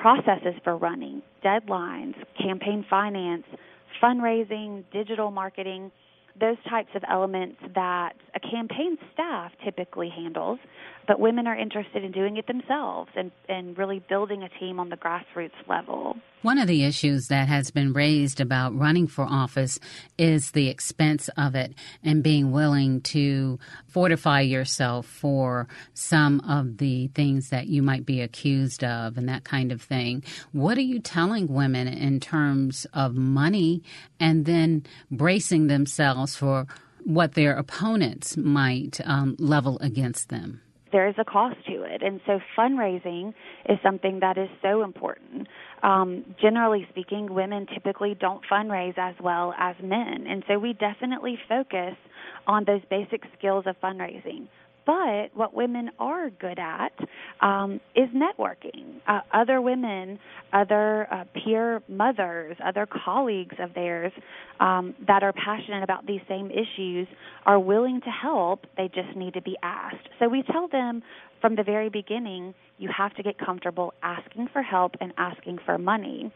processes 0.00 0.54
for 0.64 0.76
running, 0.76 1.22
deadlines, 1.44 2.14
campaign 2.40 2.84
finance, 2.88 3.44
fundraising, 4.02 4.84
digital 4.92 5.30
marketing, 5.30 5.90
those 6.40 6.56
types 6.68 6.90
of 6.94 7.02
elements 7.10 7.56
that 7.74 8.12
a 8.34 8.40
campaign 8.40 8.96
staff 9.12 9.50
typically 9.64 10.08
handles, 10.08 10.58
but 11.06 11.18
women 11.18 11.46
are 11.46 11.56
interested 11.56 12.04
in 12.04 12.12
doing 12.12 12.36
it 12.36 12.46
themselves 12.46 13.10
and, 13.16 13.32
and 13.48 13.76
really 13.76 14.00
building 14.08 14.42
a 14.44 14.48
team 14.60 14.78
on 14.78 14.88
the 14.88 14.96
grassroots 14.96 15.50
level. 15.68 16.16
One 16.42 16.58
of 16.58 16.68
the 16.68 16.84
issues 16.84 17.28
that 17.28 17.48
has 17.48 17.72
been 17.72 17.92
raised 17.92 18.40
about 18.40 18.76
running 18.78 19.08
for 19.08 19.24
office 19.24 19.80
is 20.16 20.52
the 20.52 20.68
expense 20.68 21.28
of 21.36 21.56
it 21.56 21.74
and 22.04 22.22
being 22.22 22.52
willing 22.52 23.00
to 23.02 23.58
fortify 23.88 24.42
yourself 24.42 25.06
for 25.06 25.66
some 25.94 26.38
of 26.42 26.78
the 26.78 27.08
things 27.08 27.48
that 27.48 27.66
you 27.66 27.82
might 27.82 28.06
be 28.06 28.20
accused 28.20 28.84
of 28.84 29.18
and 29.18 29.28
that 29.28 29.42
kind 29.42 29.72
of 29.72 29.82
thing. 29.82 30.22
What 30.52 30.78
are 30.78 30.82
you 30.82 31.00
telling 31.00 31.48
women 31.48 31.88
in 31.88 32.20
terms 32.20 32.86
of 32.94 33.16
money 33.16 33.82
and 34.20 34.44
then 34.44 34.84
bracing 35.10 35.66
themselves 35.66 36.36
for 36.36 36.68
what 37.02 37.34
their 37.34 37.56
opponents 37.56 38.36
might 38.36 39.00
um, 39.04 39.34
level 39.40 39.76
against 39.80 40.28
them? 40.28 40.60
There 40.92 41.08
is 41.08 41.14
a 41.18 41.24
cost 41.24 41.56
to 41.66 41.82
it. 41.82 42.02
And 42.02 42.20
so 42.26 42.40
fundraising 42.56 43.34
is 43.68 43.78
something 43.82 44.20
that 44.20 44.38
is 44.38 44.48
so 44.62 44.82
important. 44.82 45.48
Um, 45.82 46.24
generally 46.40 46.86
speaking, 46.90 47.32
women 47.32 47.66
typically 47.72 48.16
don't 48.18 48.42
fundraise 48.50 48.98
as 48.98 49.14
well 49.22 49.54
as 49.58 49.76
men. 49.82 50.26
And 50.28 50.42
so 50.48 50.58
we 50.58 50.72
definitely 50.72 51.38
focus 51.48 51.94
on 52.46 52.64
those 52.64 52.80
basic 52.90 53.22
skills 53.38 53.64
of 53.66 53.76
fundraising. 53.80 54.48
But 54.88 55.36
what 55.36 55.52
women 55.52 55.90
are 55.98 56.30
good 56.30 56.58
at 56.58 56.92
um, 57.42 57.78
is 57.94 58.08
networking. 58.14 59.02
Uh, 59.06 59.20
other 59.34 59.60
women, 59.60 60.18
other 60.54 61.06
uh, 61.12 61.24
peer 61.34 61.82
mothers, 61.88 62.56
other 62.64 62.88
colleagues 63.04 63.56
of 63.58 63.74
theirs 63.74 64.12
um, 64.60 64.94
that 65.06 65.22
are 65.22 65.34
passionate 65.34 65.82
about 65.82 66.06
these 66.06 66.22
same 66.26 66.50
issues 66.50 67.06
are 67.44 67.60
willing 67.60 68.00
to 68.00 68.08
help. 68.08 68.64
They 68.78 68.88
just 68.88 69.14
need 69.14 69.34
to 69.34 69.42
be 69.42 69.58
asked. 69.62 70.08
So 70.18 70.26
we 70.26 70.42
tell 70.50 70.68
them 70.68 71.02
from 71.42 71.54
the 71.54 71.62
very 71.62 71.90
beginning 71.90 72.54
you 72.78 72.88
have 72.96 73.14
to 73.16 73.22
get 73.22 73.38
comfortable 73.38 73.92
asking 74.02 74.48
for 74.54 74.62
help 74.62 74.94
and 75.02 75.12
asking 75.18 75.58
for 75.66 75.76
money. 75.76 76.32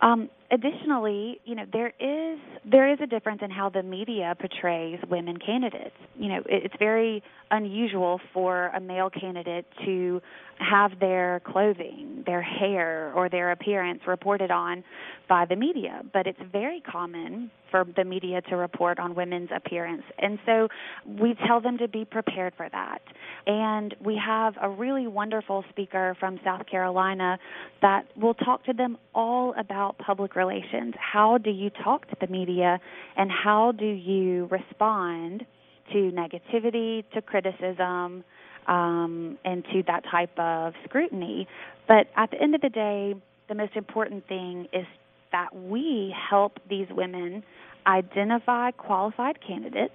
Um, 0.00 0.30
additionally, 0.52 1.40
you 1.44 1.54
know 1.54 1.64
there 1.72 1.92
is 1.98 2.38
there 2.70 2.92
is 2.92 2.98
a 3.02 3.06
difference 3.06 3.40
in 3.42 3.50
how 3.50 3.68
the 3.68 3.82
media 3.82 4.36
portrays 4.38 4.98
women 5.10 5.38
candidates. 5.38 5.96
You 6.16 6.28
know, 6.28 6.38
it, 6.48 6.64
it's 6.64 6.74
very 6.78 7.22
unusual 7.50 8.20
for 8.32 8.68
a 8.68 8.80
male 8.80 9.10
candidate 9.10 9.66
to 9.84 10.20
have 10.58 10.98
their 11.00 11.40
clothing, 11.44 12.22
their 12.26 12.42
hair, 12.42 13.12
or 13.14 13.28
their 13.28 13.50
appearance 13.50 14.00
reported 14.06 14.50
on 14.50 14.84
by 15.28 15.44
the 15.44 15.56
media, 15.56 16.02
but 16.12 16.26
it's 16.26 16.38
very 16.52 16.80
common 16.80 17.50
for 17.70 17.86
the 17.96 18.04
media 18.04 18.42
to 18.42 18.56
report 18.56 18.98
on 18.98 19.14
women's 19.14 19.48
appearance. 19.54 20.02
And 20.18 20.38
so 20.44 20.68
we 21.06 21.34
tell 21.46 21.60
them 21.60 21.78
to 21.78 21.88
be 21.88 22.04
prepared 22.04 22.52
for 22.56 22.68
that. 22.70 23.00
And 23.46 23.94
we 24.04 24.20
have 24.24 24.54
a 24.60 24.68
really 24.68 25.06
wonderful 25.06 25.64
speaker 25.70 26.16
from 26.20 26.38
South 26.44 26.66
Carolina 26.66 27.38
that 27.80 28.06
will 28.16 28.34
talk 28.34 28.64
to 28.66 28.74
them 28.74 28.98
all 29.14 29.54
about 29.58 29.96
public 29.98 30.36
relations. 30.44 30.94
How 30.98 31.38
do 31.38 31.50
you 31.50 31.70
talk 31.70 32.08
to 32.08 32.16
the 32.20 32.26
media 32.26 32.80
and 33.16 33.30
how 33.30 33.72
do 33.72 33.86
you 33.86 34.48
respond 34.50 35.44
to 35.92 35.98
negativity, 36.12 37.04
to 37.14 37.22
criticism, 37.22 38.24
um, 38.66 39.38
and 39.44 39.64
to 39.72 39.82
that 39.86 40.02
type 40.10 40.36
of 40.38 40.74
scrutiny? 40.84 41.46
But 41.88 42.06
at 42.16 42.30
the 42.30 42.40
end 42.40 42.54
of 42.54 42.60
the 42.60 42.70
day, 42.70 43.14
the 43.48 43.54
most 43.54 43.76
important 43.76 44.26
thing 44.28 44.68
is 44.72 44.86
that 45.32 45.54
we 45.54 46.14
help 46.30 46.58
these 46.68 46.86
women 46.90 47.42
identify 47.86 48.70
qualified 48.70 49.38
candidates 49.46 49.92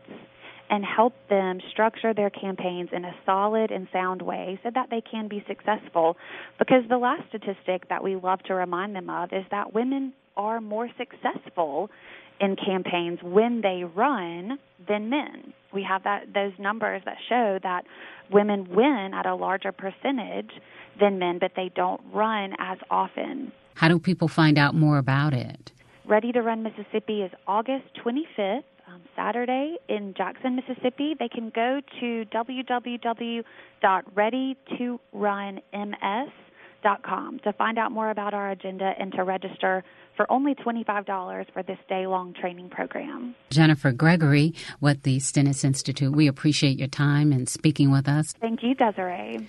and 0.70 0.84
help 0.84 1.14
them 1.30 1.60
structure 1.72 2.14
their 2.14 2.30
campaigns 2.30 2.90
in 2.92 3.06
a 3.06 3.16
solid 3.26 3.72
and 3.72 3.88
sound 3.94 4.22
way 4.22 4.60
so 4.64 4.70
that 4.74 4.90
they 4.90 5.02
can 5.02 5.28
be 5.28 5.44
successful. 5.48 6.18
Because 6.60 6.84
the 6.90 6.98
last 6.98 7.24
statistic 7.30 7.88
that 7.90 8.04
we 8.04 8.16
love 8.16 8.40
to 8.44 8.54
remind 8.54 8.96
them 8.96 9.10
of 9.10 9.32
is 9.32 9.46
that 9.52 9.74
women 9.74 10.14
are 10.38 10.62
more 10.62 10.88
successful 10.98 11.90
in 12.40 12.56
campaigns 12.56 13.20
when 13.22 13.60
they 13.62 13.84
run 13.84 14.58
than 14.88 15.10
men. 15.10 15.52
We 15.74 15.84
have 15.84 16.04
that 16.04 16.34
those 16.34 16.54
numbers 16.60 17.02
that 17.06 17.18
show 17.28 17.60
that 17.64 17.84
women 18.32 18.70
win 18.70 19.12
at 19.14 19.26
a 19.26 19.36
larger 19.36 19.74
percentage 19.74 20.52
than 21.00 21.18
men, 21.20 21.38
but 21.40 21.52
they 21.56 21.72
don't 21.76 22.02
run 22.14 22.54
as 22.60 22.78
often. 22.90 23.52
How 23.76 23.88
do 23.88 24.00
people 24.00 24.28
find 24.28 24.58
out 24.58 24.76
more 24.76 24.98
about 24.98 25.34
it? 25.34 25.72
Ready 26.06 26.32
to 26.32 26.42
Run 26.42 26.64
Mississippi 26.64 27.22
is 27.22 27.32
August 27.48 27.86
25th, 28.04 28.64
um, 28.88 29.02
Saturday 29.16 29.78
in 29.90 30.16
Jackson, 30.16 30.56
Mississippi. 30.56 31.16
They 31.20 31.28
can 31.28 31.52
go 31.54 31.82
to 32.00 32.26
www.readytorunms.com 32.34 33.44
to 36.84 37.54
find 37.58 37.78
out 37.78 37.92
more 37.92 38.10
about 38.10 38.34
our 38.34 38.52
agenda 38.52 38.94
and 38.98 39.12
to 39.14 39.24
register 39.24 39.84
for 40.16 40.30
only 40.32 40.56
$25 40.56 41.54
for 41.54 41.64
this 41.64 41.78
day 41.90 42.08
long 42.08 42.34
training 42.34 42.70
program. 42.70 43.36
Jennifer 43.50 43.92
Gregory 43.92 44.54
with 44.82 45.04
the 45.04 45.20
Stennis 45.20 45.64
Institute, 45.64 46.14
we 46.14 46.28
appreciate 46.28 46.78
your 46.78 46.88
time 46.88 47.32
and 47.32 47.48
speaking 47.48 47.92
with 47.92 48.08
us. 48.08 48.34
Thank 48.40 48.64
you, 48.64 48.74
Desiree. 48.74 49.48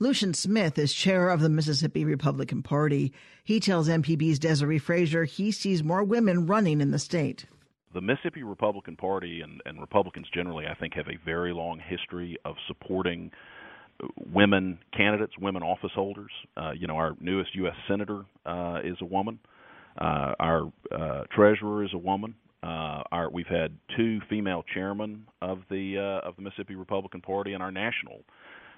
Lucien 0.00 0.32
Smith 0.32 0.78
is 0.78 0.94
chair 0.94 1.28
of 1.28 1.40
the 1.40 1.48
Mississippi 1.48 2.04
Republican 2.04 2.62
Party. 2.62 3.12
He 3.42 3.58
tells 3.58 3.88
MPB's 3.88 4.38
Desiree 4.38 4.78
Frazier 4.78 5.24
he 5.24 5.50
sees 5.50 5.82
more 5.82 6.04
women 6.04 6.46
running 6.46 6.80
in 6.80 6.92
the 6.92 7.00
state. 7.00 7.46
The 7.94 8.00
Mississippi 8.00 8.42
Republican 8.42 8.96
Party 8.96 9.40
and, 9.40 9.60
and 9.66 9.80
Republicans 9.80 10.28
generally, 10.32 10.66
I 10.66 10.74
think, 10.74 10.94
have 10.94 11.08
a 11.08 11.18
very 11.24 11.52
long 11.52 11.80
history 11.80 12.36
of 12.44 12.54
supporting 12.68 13.32
women 14.32 14.78
candidates, 14.96 15.32
women 15.40 15.62
office 15.62 15.90
holders. 15.94 16.30
Uh, 16.56 16.72
you 16.72 16.86
know, 16.86 16.96
our 16.96 17.16
newest 17.20 17.54
U.S. 17.56 17.74
senator 17.88 18.24
uh, 18.46 18.80
is 18.84 18.96
a 19.00 19.04
woman. 19.04 19.38
Uh, 20.00 20.34
our 20.38 20.72
uh, 20.96 21.24
treasurer 21.34 21.84
is 21.84 21.90
a 21.92 21.98
woman. 21.98 22.34
Uh, 22.62 23.02
our, 23.12 23.30
we've 23.30 23.46
had 23.46 23.72
two 23.96 24.20
female 24.28 24.64
chairmen 24.74 25.24
of 25.42 25.60
the 25.70 25.96
uh, 25.96 26.28
of 26.28 26.36
the 26.36 26.42
Mississippi 26.42 26.74
Republican 26.74 27.20
Party, 27.20 27.52
and 27.52 27.62
our 27.62 27.70
national 27.70 28.22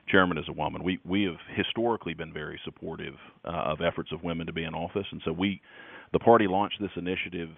chairman 0.09 0.39
is 0.39 0.45
a 0.49 0.53
woman. 0.53 0.83
We 0.83 0.99
we 1.05 1.25
have 1.25 1.37
historically 1.57 2.15
been 2.15 2.33
very 2.33 2.61
supportive 2.65 3.15
uh, 3.45 3.51
of 3.51 3.81
efforts 3.81 4.13
of 4.13 4.23
women 4.23 4.47
to 4.47 4.53
be 4.53 4.65
in 4.65 4.75
office, 4.75 5.07
and 5.11 5.21
so 5.25 5.33
we, 5.33 5.61
the 6.13 6.19
party 6.19 6.47
launched 6.47 6.77
this 6.81 6.91
initiative, 6.97 7.51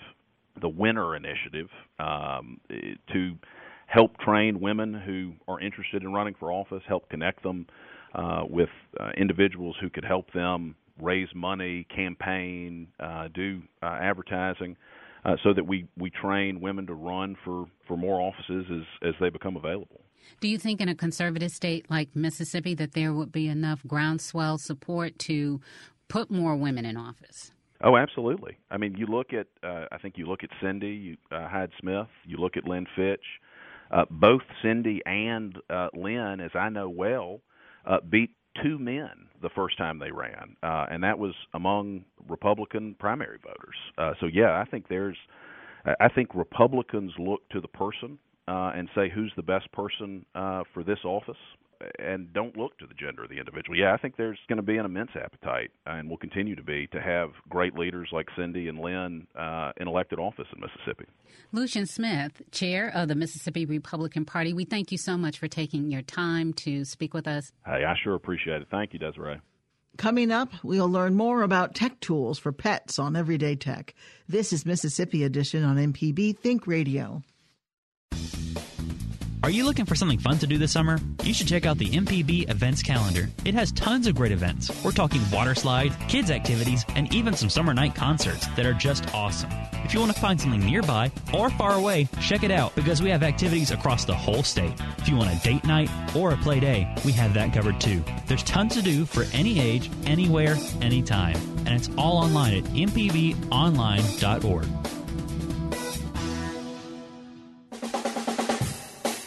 the 0.61 0.69
Winner 0.69 1.17
Initiative, 1.17 1.69
um, 1.99 2.61
to 3.13 3.35
help 3.93 4.17
train 4.19 4.59
women 4.59 4.95
who 4.95 5.35
are 5.47 5.61
interested 5.61 6.03
in 6.03 6.13
running 6.15 6.35
for 6.41 6.51
office, 6.51 6.83
help 6.89 7.11
connect 7.11 7.43
them 7.43 7.67
uh, 8.15 8.43
with 8.49 8.71
uh, 8.99 9.11
individuals 9.19 9.77
who 9.83 9.91
could 9.91 10.05
help 10.05 10.33
them 10.33 10.75
raise 10.99 11.29
money, 11.35 11.87
campaign, 11.95 12.89
uh, 13.01 13.29
do 13.35 13.61
uh, 13.83 13.99
advertising. 14.01 14.77
Uh, 15.25 15.37
so 15.45 15.55
that 15.55 15.65
we, 15.65 15.87
we 15.97 16.11
train 16.11 16.61
women 16.61 16.85
to 16.85 16.95
run 16.95 17.37
for, 17.45 17.67
for 17.87 17.97
more 17.97 18.21
offices 18.21 18.67
as, 18.73 19.09
as 19.09 19.15
they 19.21 19.29
become 19.29 19.57
available. 19.57 20.01
Do 20.41 20.49
you 20.49 20.59
think 20.59 20.81
in 20.81 20.89
a 20.89 20.97
conservative 20.97 21.53
state 21.53 21.89
like 21.89 22.09
Mississippi 22.17 22.75
that 22.75 22.95
there 22.95 23.13
would 23.13 23.31
be 23.31 23.47
enough 23.47 23.83
groundswell 23.87 24.59
support 24.59 25.21
to 25.21 25.61
put 26.09 26.29
more 26.29 26.57
women 26.57 26.85
in 26.85 26.97
office? 26.97 27.53
Oh, 27.85 27.97
absolutely. 27.97 28.59
I 28.69 28.79
mean, 28.79 28.97
you 28.97 29.07
look 29.07 29.33
at 29.33 29.47
uh, 29.63 29.87
I 29.93 29.99
think 29.99 30.19
you 30.19 30.27
look 30.27 30.43
at 30.43 30.51
Cindy 30.61 30.89
you, 30.89 31.17
uh, 31.31 31.47
Hyde 31.47 31.71
Smith, 31.81 32.09
you 32.25 32.37
look 32.37 32.57
at 32.57 32.65
Lynn 32.65 32.87
Fitch. 32.97 33.25
Uh, 33.93 34.05
both 34.11 34.43
Cindy 34.63 35.03
and 35.05 35.59
uh, 35.69 35.89
Lynn, 35.95 36.41
as 36.41 36.51
I 36.55 36.69
know 36.71 36.89
well, 36.89 37.41
uh, 37.87 37.99
beat 38.11 38.31
two 38.63 38.79
men 38.79 39.11
the 39.43 39.51
first 39.55 39.77
time 39.77 39.99
they 39.99 40.11
ran, 40.11 40.57
uh, 40.63 40.87
and 40.91 41.03
that 41.03 41.19
was 41.19 41.35
among 41.55 42.05
Republican 42.29 42.95
primary 42.99 43.39
voters. 43.43 43.77
Uh, 43.99 44.13
so 44.21 44.27
yeah, 44.27 44.61
I 44.61 44.65
think 44.71 44.89
there's, 44.89 45.17
I 45.85 46.09
think 46.09 46.35
Republicans 46.35 47.13
look 47.19 47.47
to 47.51 47.61
the 47.61 47.69
person 47.69 48.19
uh, 48.49 48.73
and 48.75 48.89
say 48.95 49.11
who's 49.13 49.33
the 49.37 49.43
best 49.43 49.71
person 49.73 50.25
uh, 50.35 50.63
for 50.73 50.85
this 50.85 50.99
office, 51.05 51.37
and 51.99 52.33
don't 52.33 52.57
look 52.57 52.79
to 52.79 52.87
the 52.87 52.95
gender 52.95 53.25
of 53.25 53.31
the 53.31 53.39
individual. 53.39 53.77
Yeah, 53.77 53.93
I 53.93 53.97
think 53.97 54.17
there's 54.17 54.39
going 54.49 54.57
to 54.57 54.63
be 54.63 54.77
an 54.77 54.85
immense 54.85 55.11
appetite, 55.15 55.71
and 55.87 56.09
will 56.09 56.17
continue 56.17 56.55
to 56.57 56.63
be, 56.63 56.87
to 56.93 57.01
have 57.01 57.31
great 57.49 57.75
leaders 57.75 58.09
like 58.13 58.27
Cindy 58.37 58.69
and 58.69 58.79
Lynn 58.79 59.27
uh, 59.39 59.73
in 59.77 59.89
elected 59.89 60.19
office 60.19 60.47
in 60.55 60.61
Mississippi. 60.61 61.05
Lucien 61.53 61.87
Smith, 61.87 62.43
chair 62.51 62.91
of 62.95 63.09
the 63.09 63.15
Mississippi 63.15 63.67
Republican 63.67 64.25
Party, 64.25 64.53
we 64.53 64.65
thank 64.65 64.93
you 64.93 64.99
so 64.99 65.17
much 65.17 65.39
for 65.39 65.49
taking 65.49 65.91
your 65.91 66.03
time 66.03 66.53
to 66.55 66.85
speak 66.85 67.15
with 67.15 67.27
us. 67.27 67.53
Hey, 67.65 67.85
I 67.85 67.95
sure 68.03 68.15
appreciate 68.15 68.63
it. 68.63 68.69
Thank 68.71 68.93
you, 68.93 68.99
Desiree. 68.99 69.41
Coming 69.99 70.33
up, 70.33 70.51
we'll 70.63 70.89
learn 70.89 71.15
more 71.15 71.43
about 71.43 71.75
tech 71.75 72.01
tools 72.01 72.39
for 72.39 72.51
pets 72.51 72.99
on 72.99 73.15
Everyday 73.15 73.57
Tech. 73.57 73.95
This 74.27 74.53
is 74.53 74.65
Mississippi 74.65 75.23
Edition 75.23 75.65
on 75.65 75.77
MPB 75.77 76.39
Think 76.39 76.67
Radio. 76.67 77.23
Are 79.45 79.51
you 79.51 79.65
looking 79.65 79.87
for 79.87 79.97
something 79.97 80.21
fun 80.21 80.39
to 80.39 80.47
do 80.47 80.57
this 80.57 80.71
summer? 80.71 81.01
You 81.25 81.35
should 81.35 81.49
check 81.49 81.67
out 81.67 81.77
the 81.77 81.91
MPB 81.91 82.49
events 82.49 82.81
calendar. 82.81 83.29
It 83.45 83.55
has 83.55 83.73
tons 83.73 84.07
of 84.07 84.15
great 84.15 84.31
events. 84.31 84.71
We're 84.85 84.93
talking 84.93 85.21
water 85.33 85.57
slide, 85.57 85.93
kids 86.07 86.31
activities, 86.31 86.85
and 86.95 87.13
even 87.13 87.35
some 87.35 87.51
summer 87.51 87.75
night 87.75 87.97
concerts 87.97 88.47
that 88.55 88.67
are 88.67 88.73
just 88.73 89.13
awesome. 89.13 89.51
If 89.85 89.95
you 89.95 90.01
want 90.01 90.15
to 90.15 90.21
find 90.21 90.41
something 90.41 90.61
nearby 90.61 91.11
or 91.35 91.51
far 91.51 91.73
away, 91.73 92.09
check 92.21 92.45
it 92.45 92.53
out 92.53 92.73
because 92.77 93.03
we 93.03 93.11
have 93.11 93.25
activities 93.25 93.73
across 93.73 94.05
the 94.05 94.15
whole 94.15 94.45
state. 94.45 94.75
If 94.99 95.09
you 95.09 95.17
want 95.17 95.35
a 95.35 95.43
date 95.43 95.65
night 95.65 95.91
or 96.15 96.31
a 96.31 96.37
play 96.37 96.61
day, 96.61 96.95
we 97.05 97.11
have 97.11 97.35
that 97.35 97.53
covered 97.53 97.81
too. 97.81 98.05
There's 98.29 98.45
tons 98.45 98.77
to 98.77 98.83
do 98.83 99.05
for 99.05 99.25
any 99.33 99.59
age, 99.59 99.91
anywhere, 100.07 100.57
anytime. 100.81 101.35
And 101.67 101.71
it's 101.71 101.91
all 101.99 102.19
online 102.19 102.59
at 102.59 102.65
mpbonline.org. 102.67 104.69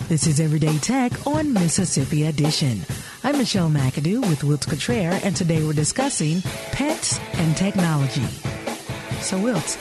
This 0.08 0.28
is 0.28 0.40
Everyday 0.40 0.78
Tech 0.78 1.26
on 1.26 1.52
Mississippi 1.52 2.28
Edition. 2.28 2.86
I'm 3.24 3.40
Michelle 3.40 3.72
McAdoo 3.72 4.22
with 4.30 4.44
Wilts 4.44 4.68
Cottrell, 4.68 5.20
and 5.24 5.36
today 5.36 5.66
we're 5.66 5.74
discussing 5.74 6.44
pets 6.72 7.20
and 7.34 7.58
technology. 7.58 8.28
So, 9.22 9.40
Wilts, 9.40 9.80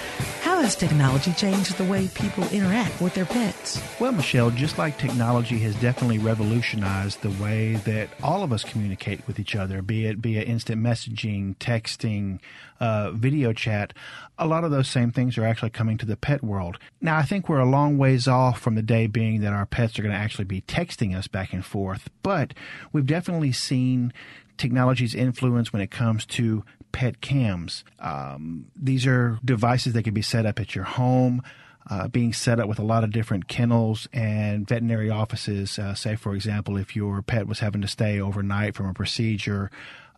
has 0.65 0.75
technology 0.75 1.31
changed 1.35 1.77
the 1.77 1.85
way 1.85 2.09
people 2.15 2.43
interact 2.49 2.99
with 2.99 3.13
their 3.13 3.27
pets? 3.27 3.83
Well, 4.01 4.13
Michelle, 4.13 4.51
just 4.51 4.79
like 4.79 4.97
technology 4.97 5.59
has 5.59 5.75
definitely 5.75 6.17
revolutionized 6.17 7.21
the 7.21 7.43
way 7.43 7.75
that 7.85 8.09
all 8.23 8.43
of 8.43 8.51
us 8.51 8.65
communicate 8.65 9.27
with 9.27 9.39
each 9.39 9.55
other, 9.55 9.83
be 9.83 10.07
it 10.07 10.17
via 10.17 10.41
instant 10.41 10.83
messaging, 10.83 11.55
texting, 11.57 12.41
uh, 12.81 13.11
video 13.11 13.53
chat, 13.53 13.93
a 14.39 14.47
lot 14.47 14.65
of 14.65 14.71
those 14.71 14.89
same 14.89 15.11
things 15.11 15.37
are 15.37 15.45
actually 15.45 15.69
coming 15.69 15.99
to 15.99 16.07
the 16.07 16.17
pet 16.17 16.43
world. 16.43 16.79
Now, 16.99 17.19
I 17.19 17.25
think 17.25 17.47
we're 17.47 17.59
a 17.59 17.69
long 17.69 17.99
ways 17.99 18.27
off 18.27 18.59
from 18.59 18.75
the 18.75 18.81
day 18.81 19.07
being 19.07 19.43
that 19.43 19.53
our 19.53 19.67
pets 19.67 19.99
are 19.99 20.03
going 20.03 20.15
to 20.15 20.19
actually 20.19 20.47
be 20.47 20.63
texting 20.63 21.15
us 21.15 21.27
back 21.27 21.53
and 21.53 21.63
forth, 21.63 22.09
but 22.23 22.55
we've 22.91 23.05
definitely 23.05 23.53
seen 23.53 24.15
technology's 24.57 25.15
influence 25.15 25.75
when 25.75 25.83
it 25.83 25.91
comes 25.91 26.25
to 26.25 26.65
pet 26.95 27.21
cams. 27.21 27.85
Um, 27.99 28.67
these 28.77 29.05
are 29.05 29.41
devices 29.45 29.95
that 29.95 30.05
can 30.05 30.15
be 30.15 30.23
set 30.23 30.47
up 30.47 30.61
at 30.61 30.77
your 30.77 30.85
home. 30.85 31.43
Uh, 31.91 32.09
being 32.09 32.33
set 32.33 32.59
up 32.59 32.67
with 32.67 32.79
a 32.79 32.85
lot 32.85 33.05
of 33.05 33.11
different 33.11 33.47
kennels 33.47 34.09
and 34.11 34.67
veterinary 34.67 35.11
offices. 35.11 35.79
Uh, 35.79 35.93
say, 35.93 36.17
for 36.17 36.35
example, 36.35 36.79
if 36.79 36.97
your 36.97 37.21
pet 37.21 37.47
was 37.47 37.59
having 37.59 37.83
to 37.83 37.89
stay 37.89 38.19
overnight 38.19 38.75
from 38.75 38.87
a 38.87 38.95
procedure, 38.95 39.71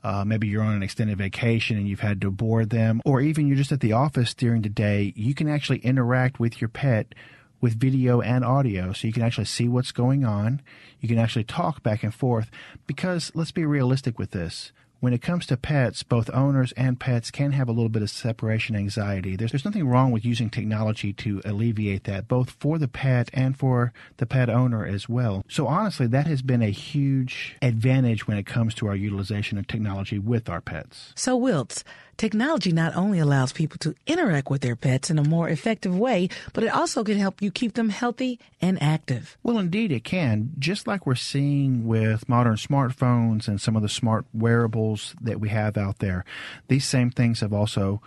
uh, 0.04 0.24
maybe 0.24 0.46
you're 0.46 0.62
on 0.62 0.74
an 0.74 0.82
extended 0.84 1.18
vacation 1.18 1.76
and 1.76 1.88
you've 1.88 1.98
had 2.00 2.20
to 2.20 2.30
board 2.30 2.70
them, 2.70 3.02
or 3.04 3.20
even 3.20 3.48
you're 3.48 3.56
just 3.56 3.72
at 3.72 3.80
the 3.80 3.92
office 3.92 4.32
during 4.32 4.62
the 4.62 4.68
day, 4.68 5.12
you 5.16 5.34
can 5.34 5.48
actually 5.48 5.78
interact 5.78 6.38
with 6.38 6.60
your 6.60 6.68
pet 6.68 7.14
with 7.60 7.80
video 7.80 8.20
and 8.20 8.44
audio. 8.44 8.92
So 8.92 9.08
you 9.08 9.12
can 9.12 9.24
actually 9.24 9.46
see 9.46 9.66
what's 9.66 9.90
going 9.90 10.24
on. 10.24 10.62
You 11.00 11.08
can 11.08 11.18
actually 11.18 11.44
talk 11.44 11.82
back 11.82 12.04
and 12.04 12.14
forth 12.14 12.48
because 12.86 13.32
let's 13.34 13.50
be 13.50 13.64
realistic 13.64 14.20
with 14.20 14.30
this 14.30 14.70
when 15.00 15.12
it 15.12 15.22
comes 15.22 15.46
to 15.46 15.56
pets, 15.56 16.02
both 16.02 16.30
owners 16.32 16.72
and 16.72 16.98
pets 16.98 17.30
can 17.30 17.52
have 17.52 17.68
a 17.68 17.72
little 17.72 17.88
bit 17.88 18.02
of 18.02 18.10
separation 18.10 18.74
anxiety. 18.74 19.36
There's, 19.36 19.52
there's 19.52 19.64
nothing 19.64 19.86
wrong 19.86 20.10
with 20.10 20.24
using 20.24 20.50
technology 20.50 21.12
to 21.14 21.42
alleviate 21.44 22.04
that, 22.04 22.28
both 22.28 22.50
for 22.50 22.78
the 22.78 22.88
pet 22.88 23.28
and 23.32 23.56
for 23.56 23.92
the 24.16 24.26
pet 24.26 24.48
owner 24.48 24.86
as 24.86 25.08
well. 25.08 25.44
So 25.48 25.66
honestly, 25.66 26.06
that 26.08 26.26
has 26.26 26.42
been 26.42 26.62
a 26.62 26.70
huge 26.70 27.56
advantage 27.60 28.26
when 28.26 28.38
it 28.38 28.46
comes 28.46 28.74
to 28.76 28.86
our 28.88 28.96
utilization 28.96 29.58
of 29.58 29.66
technology 29.66 30.18
with 30.18 30.48
our 30.48 30.60
pets. 30.60 31.12
So, 31.14 31.36
Wilts, 31.36 31.84
Technology 32.16 32.72
not 32.72 32.96
only 32.96 33.18
allows 33.18 33.52
people 33.52 33.76
to 33.78 33.94
interact 34.06 34.48
with 34.48 34.62
their 34.62 34.74
pets 34.74 35.10
in 35.10 35.18
a 35.18 35.28
more 35.28 35.50
effective 35.50 35.96
way, 35.96 36.30
but 36.54 36.64
it 36.64 36.68
also 36.68 37.04
can 37.04 37.18
help 37.18 37.42
you 37.42 37.50
keep 37.50 37.74
them 37.74 37.90
healthy 37.90 38.40
and 38.60 38.82
active. 38.82 39.36
Well, 39.42 39.58
indeed, 39.58 39.92
it 39.92 40.02
can. 40.02 40.52
Just 40.58 40.86
like 40.86 41.06
we're 41.06 41.14
seeing 41.14 41.86
with 41.86 42.26
modern 42.26 42.56
smartphones 42.56 43.48
and 43.48 43.60
some 43.60 43.76
of 43.76 43.82
the 43.82 43.88
smart 43.90 44.24
wearables 44.32 45.14
that 45.20 45.40
we 45.40 45.50
have 45.50 45.76
out 45.76 45.98
there, 45.98 46.24
these 46.68 46.86
same 46.86 47.10
things 47.10 47.40
have 47.40 47.52
also 47.52 48.00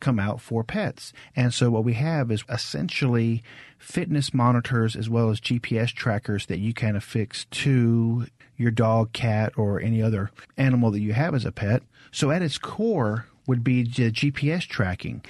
come 0.00 0.18
out 0.18 0.40
for 0.40 0.64
pets. 0.64 1.12
And 1.36 1.54
so 1.54 1.70
what 1.70 1.84
we 1.84 1.94
have 1.94 2.32
is 2.32 2.42
essentially 2.48 3.44
fitness 3.78 4.34
monitors 4.34 4.96
as 4.96 5.08
well 5.08 5.30
as 5.30 5.40
GPS 5.40 5.92
trackers 5.92 6.46
that 6.46 6.58
you 6.58 6.74
can 6.74 6.96
affix 6.96 7.44
to 7.46 8.26
your 8.56 8.72
dog, 8.72 9.12
cat, 9.12 9.52
or 9.56 9.80
any 9.80 10.02
other 10.02 10.30
animal 10.56 10.90
that 10.90 11.00
you 11.00 11.12
have 11.12 11.34
as 11.36 11.44
a 11.44 11.52
pet. 11.52 11.82
So 12.10 12.30
at 12.30 12.42
its 12.42 12.58
core, 12.58 13.26
would 13.46 13.64
be 13.64 13.84
GPS 13.84 14.66
tracking. 14.66 15.24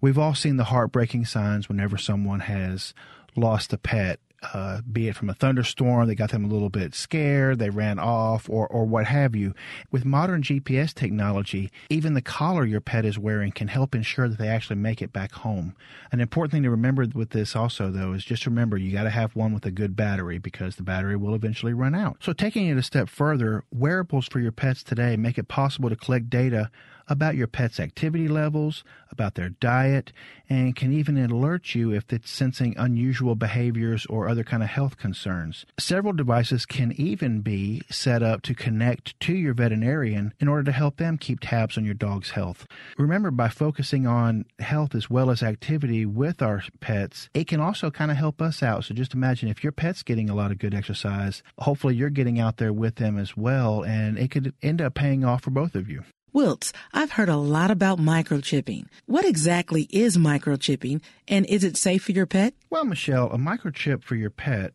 We've 0.00 0.18
all 0.18 0.34
seen 0.34 0.56
the 0.56 0.64
heartbreaking 0.64 1.26
signs 1.26 1.68
whenever 1.68 1.98
someone 1.98 2.40
has 2.40 2.94
lost 3.36 3.72
a 3.72 3.78
pet, 3.78 4.18
uh, 4.54 4.80
be 4.90 5.08
it 5.08 5.16
from 5.16 5.28
a 5.28 5.34
thunderstorm 5.34 6.08
they 6.08 6.14
got 6.14 6.30
them 6.30 6.44
a 6.44 6.48
little 6.48 6.70
bit 6.70 6.94
scared, 6.94 7.58
they 7.58 7.68
ran 7.68 7.98
off, 7.98 8.48
or, 8.48 8.66
or 8.68 8.84
what 8.84 9.06
have 9.06 9.36
you. 9.36 9.54
With 9.90 10.04
modern 10.04 10.42
GPS 10.42 10.94
technology, 10.94 11.70
even 11.90 12.14
the 12.14 12.22
collar 12.22 12.64
your 12.64 12.80
pet 12.80 13.04
is 13.04 13.18
wearing 13.18 13.52
can 13.52 13.68
help 13.68 13.94
ensure 13.94 14.28
that 14.28 14.38
they 14.38 14.48
actually 14.48 14.76
make 14.76 15.02
it 15.02 15.12
back 15.12 15.32
home. 15.32 15.74
An 16.10 16.20
important 16.20 16.52
thing 16.52 16.62
to 16.62 16.70
remember 16.70 17.06
with 17.14 17.30
this 17.30 17.54
also, 17.54 17.90
though, 17.90 18.12
is 18.12 18.24
just 18.24 18.46
remember 18.46 18.78
you 18.78 18.92
got 18.92 19.04
to 19.04 19.10
have 19.10 19.36
one 19.36 19.52
with 19.52 19.66
a 19.66 19.70
good 19.70 19.94
battery 19.94 20.38
because 20.38 20.76
the 20.76 20.82
battery 20.82 21.16
will 21.16 21.34
eventually 21.34 21.74
run 21.74 21.94
out. 21.94 22.16
So, 22.20 22.32
taking 22.32 22.66
it 22.66 22.78
a 22.78 22.82
step 22.82 23.08
further, 23.08 23.64
wearables 23.70 24.26
for 24.26 24.40
your 24.40 24.52
pets 24.52 24.82
today 24.82 25.16
make 25.16 25.38
it 25.38 25.48
possible 25.48 25.90
to 25.90 25.96
collect 25.96 26.30
data 26.30 26.70
about 27.10 27.34
your 27.36 27.48
pet's 27.48 27.80
activity 27.80 28.28
levels, 28.28 28.84
about 29.10 29.34
their 29.34 29.50
diet, 29.50 30.12
and 30.48 30.76
can 30.76 30.92
even 30.92 31.18
alert 31.18 31.74
you 31.74 31.92
if 31.92 32.12
it's 32.12 32.30
sensing 32.30 32.74
unusual 32.78 33.34
behaviors 33.34 34.06
or 34.06 34.28
other 34.28 34.44
kind 34.44 34.62
of 34.62 34.68
health 34.68 34.96
concerns. 34.96 35.66
Several 35.78 36.12
devices 36.12 36.64
can 36.64 36.92
even 36.92 37.40
be 37.40 37.82
set 37.90 38.22
up 38.22 38.42
to 38.42 38.54
connect 38.54 39.18
to 39.20 39.34
your 39.34 39.52
veterinarian 39.52 40.32
in 40.38 40.48
order 40.48 40.62
to 40.62 40.72
help 40.72 40.96
them 40.96 41.18
keep 41.18 41.40
tabs 41.40 41.76
on 41.76 41.84
your 41.84 41.94
dog's 41.94 42.30
health. 42.30 42.66
Remember, 42.96 43.30
by 43.30 43.48
focusing 43.48 44.06
on 44.06 44.46
health 44.60 44.94
as 44.94 45.10
well 45.10 45.30
as 45.30 45.42
activity 45.42 46.06
with 46.06 46.40
our 46.40 46.62
pets, 46.78 47.28
it 47.34 47.48
can 47.48 47.60
also 47.60 47.90
kind 47.90 48.10
of 48.10 48.16
help 48.16 48.40
us 48.40 48.62
out. 48.62 48.84
So 48.84 48.94
just 48.94 49.14
imagine 49.14 49.48
if 49.48 49.64
your 49.64 49.72
pet's 49.72 50.04
getting 50.04 50.30
a 50.30 50.34
lot 50.34 50.52
of 50.52 50.58
good 50.58 50.74
exercise, 50.74 51.42
hopefully 51.58 51.96
you're 51.96 52.10
getting 52.10 52.38
out 52.38 52.58
there 52.58 52.72
with 52.72 52.96
them 52.96 53.18
as 53.18 53.36
well, 53.36 53.82
and 53.82 54.16
it 54.16 54.30
could 54.30 54.54
end 54.62 54.80
up 54.80 54.94
paying 54.94 55.24
off 55.24 55.42
for 55.42 55.50
both 55.50 55.74
of 55.74 55.88
you. 55.88 56.04
Wilts, 56.32 56.72
I've 56.92 57.12
heard 57.12 57.28
a 57.28 57.36
lot 57.36 57.70
about 57.70 57.98
microchipping. 57.98 58.86
What 59.06 59.24
exactly 59.24 59.88
is 59.90 60.16
microchipping 60.16 61.02
and 61.26 61.44
is 61.46 61.64
it 61.64 61.76
safe 61.76 62.04
for 62.04 62.12
your 62.12 62.26
pet? 62.26 62.54
Well, 62.70 62.84
Michelle, 62.84 63.32
a 63.32 63.36
microchip 63.38 64.04
for 64.04 64.14
your 64.14 64.30
pet 64.30 64.72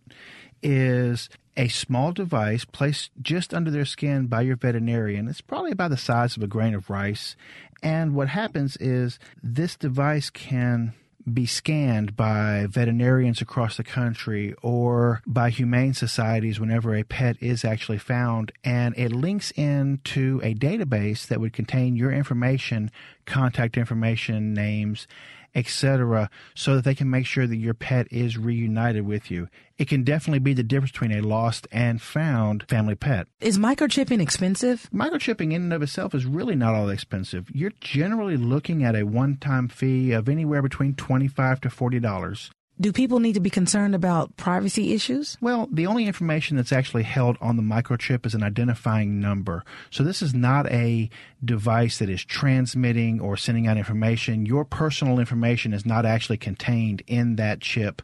is 0.61 1.29
a 1.55 1.69
small 1.69 2.11
device 2.11 2.65
placed 2.65 3.11
just 3.21 3.53
under 3.53 3.71
their 3.71 3.85
skin 3.85 4.27
by 4.27 4.41
your 4.41 4.57
veterinarian. 4.57 5.27
It's 5.29 5.41
probably 5.41 5.71
about 5.71 5.91
the 5.91 5.97
size 5.97 6.35
of 6.35 6.43
a 6.43 6.47
grain 6.47 6.75
of 6.75 6.89
rice. 6.89 7.37
And 7.81 8.15
what 8.15 8.27
happens 8.29 8.75
is 8.77 9.19
this 9.41 9.77
device 9.77 10.29
can 10.29 10.93
be 11.31 11.45
scanned 11.45 12.15
by 12.15 12.67
veterinarians 12.69 13.41
across 13.41 13.77
the 13.77 13.83
country 13.83 14.53
or 14.61 15.21
by 15.25 15.49
humane 15.49 15.93
societies 15.93 16.59
whenever 16.59 16.95
a 16.95 17.03
pet 17.03 17.35
is 17.41 17.65
actually 17.65 17.97
found. 17.97 18.51
And 18.63 18.97
it 18.97 19.11
links 19.11 19.51
into 19.51 20.39
a 20.43 20.53
database 20.53 21.27
that 21.27 21.39
would 21.39 21.53
contain 21.53 21.95
your 21.95 22.11
information, 22.11 22.91
contact 23.25 23.77
information, 23.77 24.53
names, 24.53 25.07
etc., 25.55 26.29
so 26.53 26.75
that 26.75 26.83
they 26.83 26.93
can 26.93 27.09
make 27.09 27.25
sure 27.25 27.47
that 27.47 27.55
your 27.55 27.73
pet 27.73 28.07
is 28.11 28.37
reunited 28.37 29.05
with 29.05 29.31
you. 29.31 29.47
It 29.77 29.87
can 29.87 30.03
definitely 30.03 30.39
be 30.39 30.53
the 30.53 30.63
difference 30.63 30.91
between 30.91 31.11
a 31.11 31.21
lost 31.21 31.67
and 31.71 32.01
found 32.01 32.67
family 32.69 32.95
pet. 32.95 33.27
Is 33.41 33.57
microchipping 33.57 34.21
expensive? 34.21 34.89
Microchipping 34.93 35.51
in 35.53 35.63
and 35.63 35.73
of 35.73 35.81
itself 35.81 36.13
is 36.13 36.25
really 36.25 36.55
not 36.55 36.75
all 36.75 36.85
that 36.87 36.93
expensive. 36.93 37.49
You're 37.53 37.73
generally 37.81 38.37
looking 38.37 38.83
at 38.83 38.95
a 38.95 39.03
one-time 39.03 39.67
fee 39.67 40.11
of 40.11 40.29
anywhere 40.29 40.61
between 40.61 40.95
25 40.95 41.61
to 41.61 41.69
$40. 41.69 42.51
Do 42.79 42.91
people 42.91 43.19
need 43.19 43.33
to 43.33 43.39
be 43.39 43.49
concerned 43.49 43.95
about 43.95 44.35
privacy 44.35 44.93
issues? 44.93 45.37
Well, 45.39 45.69
the 45.71 45.87
only 45.87 46.05
information 46.05 46.57
that's 46.57 46.73
actually 46.73 47.03
held 47.03 47.37
on 47.39 47.55
the 47.55 47.63
microchip 47.63 48.25
is 48.25 48.35
an 48.35 48.43
identifying 48.43 49.21
number. 49.21 49.63
So 49.91 50.03
this 50.03 50.21
is 50.21 50.33
not 50.33 50.69
a 50.69 51.09
device 51.43 51.99
that 51.99 52.09
is 52.09 52.25
transmitting 52.25 53.21
or 53.21 53.37
sending 53.37 53.67
out 53.67 53.77
information. 53.77 54.45
Your 54.45 54.65
personal 54.65 55.19
information 55.19 55.73
is 55.73 55.85
not 55.85 56.05
actually 56.05 56.37
contained 56.37 57.01
in 57.07 57.37
that 57.37 57.61
chip 57.61 58.01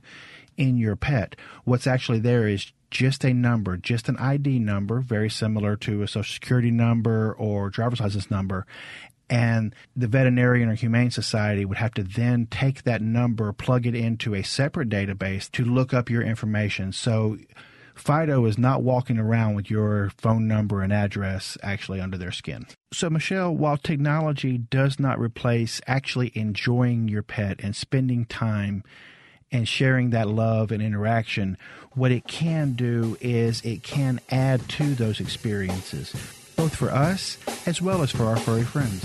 in 0.55 0.77
your 0.77 0.95
pet. 0.95 1.35
What's 1.65 1.87
actually 1.87 2.19
there 2.19 2.47
is 2.47 2.71
just 2.91 3.23
a 3.25 3.33
number, 3.33 3.77
just 3.77 4.09
an 4.09 4.17
ID 4.17 4.59
number, 4.59 4.99
very 4.99 5.29
similar 5.29 5.75
to 5.77 6.03
a 6.03 6.07
social 6.07 6.33
security 6.33 6.71
number 6.71 7.33
or 7.33 7.69
driver's 7.69 8.01
license 8.01 8.29
number 8.29 8.65
and 9.31 9.73
the 9.95 10.07
veterinarian 10.07 10.67
or 10.67 10.75
humane 10.75 11.09
society 11.09 11.63
would 11.63 11.77
have 11.77 11.93
to 11.93 12.03
then 12.03 12.45
take 12.47 12.83
that 12.83 13.01
number 13.01 13.53
plug 13.53 13.87
it 13.87 13.95
into 13.95 14.35
a 14.35 14.43
separate 14.43 14.89
database 14.89 15.49
to 15.51 15.63
look 15.63 15.93
up 15.93 16.09
your 16.09 16.21
information. 16.21 16.91
So 16.91 17.37
fido 17.95 18.45
is 18.45 18.57
not 18.57 18.83
walking 18.83 19.17
around 19.17 19.55
with 19.55 19.71
your 19.71 20.11
phone 20.17 20.47
number 20.47 20.81
and 20.81 20.91
address 20.91 21.57
actually 21.63 22.01
under 22.01 22.17
their 22.17 22.33
skin. 22.33 22.67
So 22.91 23.09
michelle 23.09 23.55
while 23.55 23.77
technology 23.77 24.57
does 24.57 24.99
not 24.99 25.17
replace 25.17 25.79
actually 25.87 26.33
enjoying 26.35 27.07
your 27.07 27.23
pet 27.23 27.61
and 27.63 27.73
spending 27.73 28.25
time 28.25 28.83
and 29.49 29.67
sharing 29.67 30.09
that 30.09 30.27
love 30.27 30.71
and 30.71 30.81
interaction, 30.81 31.57
what 31.93 32.11
it 32.11 32.27
can 32.27 32.73
do 32.73 33.17
is 33.21 33.61
it 33.61 33.83
can 33.83 34.19
add 34.29 34.67
to 34.69 34.93
those 34.95 35.19
experiences, 35.19 36.13
both 36.61 36.75
for 36.75 36.91
us 36.91 37.39
as 37.65 37.81
well 37.81 38.03
as 38.03 38.11
for 38.11 38.25
our 38.25 38.37
furry 38.37 38.61
friends. 38.61 39.03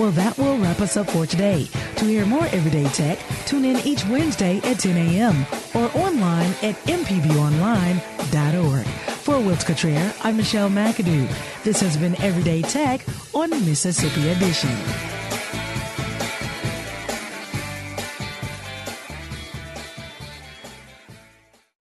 Well, 0.00 0.10
that 0.12 0.36
will 0.36 0.58
wrap 0.58 0.80
us 0.80 0.96
up 0.96 1.08
for 1.08 1.24
today. 1.24 1.68
To 1.98 2.04
hear 2.04 2.26
more 2.26 2.44
Everyday 2.46 2.88
Tech, 2.88 3.20
tune 3.46 3.64
in 3.64 3.76
each 3.86 4.04
Wednesday 4.06 4.58
at 4.64 4.80
10 4.80 4.96
a.m. 4.96 5.46
or 5.74 5.88
online 5.96 6.50
at 6.62 6.74
mpbonline.org. 6.86 8.86
For 9.26 9.38
Wilts 9.38 9.62
Cottrell, 9.62 10.12
I'm 10.24 10.36
Michelle 10.36 10.68
McAdoo. 10.68 11.28
This 11.62 11.80
has 11.82 11.96
been 11.96 12.20
Everyday 12.20 12.62
Tech 12.62 13.04
on 13.32 13.50
Mississippi 13.50 14.30
Edition. 14.30 14.76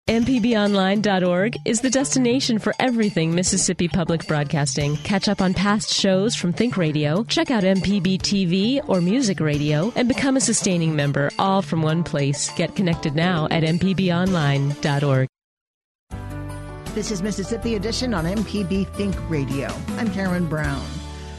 MPBOnline.org 0.08 1.58
is 1.66 1.82
the 1.82 1.90
destination 1.90 2.60
for 2.60 2.76
everything 2.80 3.34
Mississippi 3.34 3.88
Public 3.88 4.28
Broadcasting. 4.28 4.98
Catch 4.98 5.28
up 5.28 5.42
on 5.42 5.56
past 5.56 5.92
shows 5.92 6.36
from 6.36 6.54
Think 6.54 6.78
Radio, 6.78 7.24
check 7.24 7.50
out 7.50 7.64
MPB 7.64 8.20
TV 8.20 8.88
or 8.88 9.02
Music 9.02 9.40
Radio, 9.40 9.92
and 9.96 10.08
become 10.08 10.38
a 10.38 10.42
sustaining 10.42 10.96
member, 10.96 11.32
all 11.40 11.64
from 11.64 11.82
one 11.82 12.04
place. 12.04 12.52
Get 12.52 12.76
connected 12.76 13.16
now 13.16 13.48
at 13.50 13.64
MPBOnline.org. 13.64 15.28
This 16.94 17.10
is 17.10 17.24
Mississippi 17.24 17.74
Edition 17.74 18.14
on 18.14 18.26
MPB 18.26 18.94
Think 18.94 19.16
Radio. 19.28 19.70
I'm 19.98 20.12
Karen 20.14 20.46
Brown. 20.46 20.86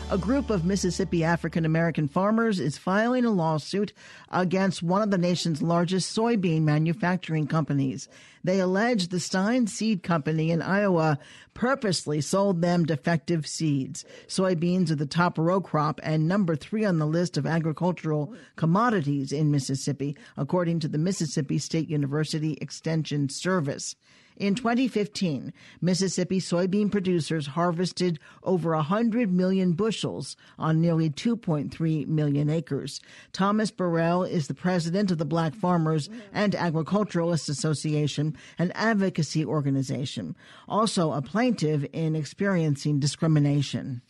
A 0.09 0.18
group 0.18 0.50
of 0.50 0.64
Mississippi 0.64 1.24
African 1.24 1.64
American 1.64 2.07
farmers 2.07 2.61
is 2.61 2.79
filing 2.79 3.24
a 3.24 3.31
lawsuit 3.31 3.92
against 4.31 4.81
one 4.81 5.02
of 5.02 5.11
the 5.11 5.18
nation's 5.18 5.62
largest 5.62 6.16
soybean 6.16 6.62
manufacturing 6.62 7.48
companies. 7.48 8.09
They 8.47 8.61
allege 8.61 9.09
the 9.09 9.19
Stine 9.19 9.67
Seed 9.67 10.05
Company 10.05 10.53
in 10.53 10.63
Iowa 10.63 11.19
purposely 11.53 12.21
sold 12.21 12.63
them 12.63 12.85
defective 12.85 13.45
seeds. 13.45 14.05
Soybeans 14.29 14.89
are 14.93 14.95
the 14.95 15.05
top 15.05 15.37
row 15.37 15.61
crop 15.61 15.99
and 16.05 16.29
number 16.29 16.55
three 16.55 16.85
on 16.85 17.01
the 17.01 17.09
list 17.09 17.37
of 17.37 17.45
agricultural 17.45 18.33
commodities 18.55 19.33
in 19.33 19.51
Mississippi, 19.51 20.17
according 20.37 20.79
to 20.79 20.87
the 20.87 20.97
Mississippi 20.97 21.59
State 21.59 21.91
University 21.91 22.57
Extension 22.61 23.29
Service. 23.29 23.97
In 24.37 24.55
2015, 24.55 25.51
Mississippi 25.81 26.41
soybean 26.41 26.93
producers 26.93 27.47
harvested 27.47 28.19
over 28.43 28.77
100 28.77 29.33
million 29.33 29.73
bushels 29.73 30.37
on 30.59 30.79
nearly 30.79 31.09
2.3 31.09 32.07
million 32.07 32.51
acres. 32.51 33.01
Thomas 33.33 33.71
Burrell 33.71 34.25
is 34.25 34.47
the 34.47 34.55
president 34.55 35.11
of 35.11 35.17
the 35.17 35.25
Black 35.25 35.55
Farmers 35.55 36.11
and 36.35 36.55
Agriculturalists 36.55 37.49
Association, 37.49 38.36
an 38.59 38.72
advocacy 38.75 39.44
organization, 39.44 40.37
also 40.68 41.12
a 41.12 41.22
plaintiff 41.22 41.85
in 41.92 42.16
experiencing 42.16 42.99
discrimination. 42.99 44.03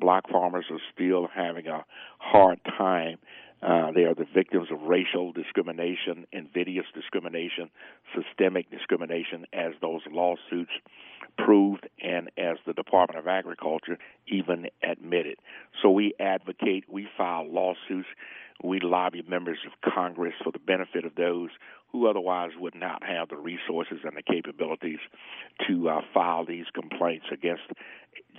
Black 0.00 0.28
farmers 0.30 0.64
are 0.70 0.80
still 0.92 1.28
having 1.32 1.68
a 1.68 1.84
hard 2.18 2.60
time 2.64 3.18
uh, 3.62 3.92
they 3.92 4.02
are 4.02 4.14
the 4.14 4.26
victims 4.34 4.68
of 4.72 4.82
racial 4.82 5.30
discrimination, 5.30 6.26
invidious 6.32 6.86
discrimination, 6.94 7.70
systemic 8.12 8.68
discrimination, 8.70 9.46
as 9.52 9.72
those 9.80 10.00
lawsuits 10.10 10.72
proved 11.38 11.88
and 12.02 12.28
as 12.36 12.56
the 12.66 12.72
Department 12.72 13.20
of 13.20 13.28
Agriculture 13.28 13.98
even 14.26 14.66
admitted. 14.82 15.36
So 15.80 15.90
we 15.90 16.12
advocate, 16.18 16.84
we 16.88 17.06
file 17.16 17.48
lawsuits, 17.48 18.08
we 18.62 18.80
lobby 18.80 19.22
members 19.28 19.58
of 19.66 19.92
Congress 19.92 20.34
for 20.42 20.52
the 20.52 20.58
benefit 20.58 21.04
of 21.04 21.14
those 21.14 21.50
who 21.90 22.08
otherwise 22.08 22.50
would 22.58 22.74
not 22.74 23.02
have 23.04 23.28
the 23.28 23.36
resources 23.36 23.98
and 24.04 24.16
the 24.16 24.22
capabilities 24.22 24.98
to 25.68 25.88
uh, 25.88 26.00
file 26.14 26.44
these 26.44 26.64
complaints 26.72 27.26
against 27.30 27.64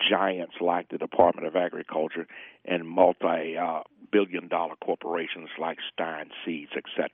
giants 0.10 0.56
like 0.60 0.90
the 0.90 0.98
Department 0.98 1.48
of 1.48 1.56
Agriculture 1.56 2.28
and 2.66 2.88
multi 2.88 3.58
uh, 3.58 3.82
billion 4.12 4.48
dollar 4.48 4.76
corporations 4.84 5.50
like 5.60 5.78
Stine 5.94 6.30
Seeds, 6.46 6.72
etc. 6.76 7.10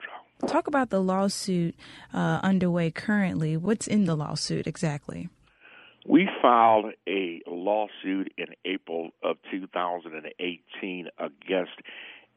Talk 0.48 0.68
about 0.68 0.90
the 0.90 1.02
lawsuit 1.02 1.76
uh, 2.14 2.40
underway 2.42 2.92
currently. 2.92 3.58
What's 3.58 3.88
in 3.88 4.06
the 4.06 4.16
lawsuit 4.16 4.68
exactly? 4.68 5.30
We 6.08 6.30
filed 6.42 6.94
a 7.08 7.42
lawsuit 7.46 8.34
in 8.38 8.48
April 8.64 9.12
of 9.22 9.36
2018 9.52 11.08
against 11.20 11.72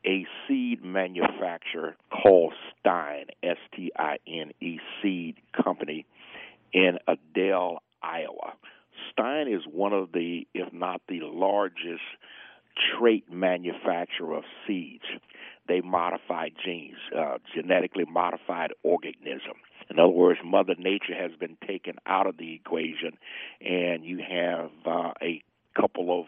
a 0.07 0.27
seed 0.47 0.85
manufacturer 0.85 1.97
called 2.11 2.53
Stine, 2.81 3.27
S 3.43 3.59
T 3.75 3.93
I 3.97 4.19
N 4.27 4.53
E 4.61 4.79
Seed 5.01 5.37
Company, 5.53 6.07
in 6.73 6.99
Adel, 7.07 7.83
Iowa. 8.03 8.55
Stine 9.11 9.49
is 9.49 9.63
one 9.71 9.93
of 9.93 10.13
the, 10.13 10.47
if 10.55 10.73
not 10.73 11.03
the 11.09 11.21
largest, 11.23 12.03
trait 12.99 13.31
manufacturer 13.31 14.37
of 14.37 14.45
seeds. 14.67 15.05
They 15.69 15.81
modify 15.81 16.49
genes, 16.65 16.97
uh, 17.17 17.39
genetically 17.55 18.05
modified 18.05 18.73
organism. 18.83 19.55
In 19.91 19.99
other 19.99 20.09
words, 20.09 20.41
Mother 20.45 20.75
Nature 20.79 21.15
has 21.15 21.33
been 21.39 21.57
taken 21.67 21.97
out 22.07 22.27
of 22.27 22.37
the 22.39 22.55
equation, 22.55 23.13
and 23.61 24.05
you 24.05 24.19
have 24.19 24.71
uh, 24.87 25.13
a 25.21 25.43
couple 25.79 26.21
of 26.21 26.27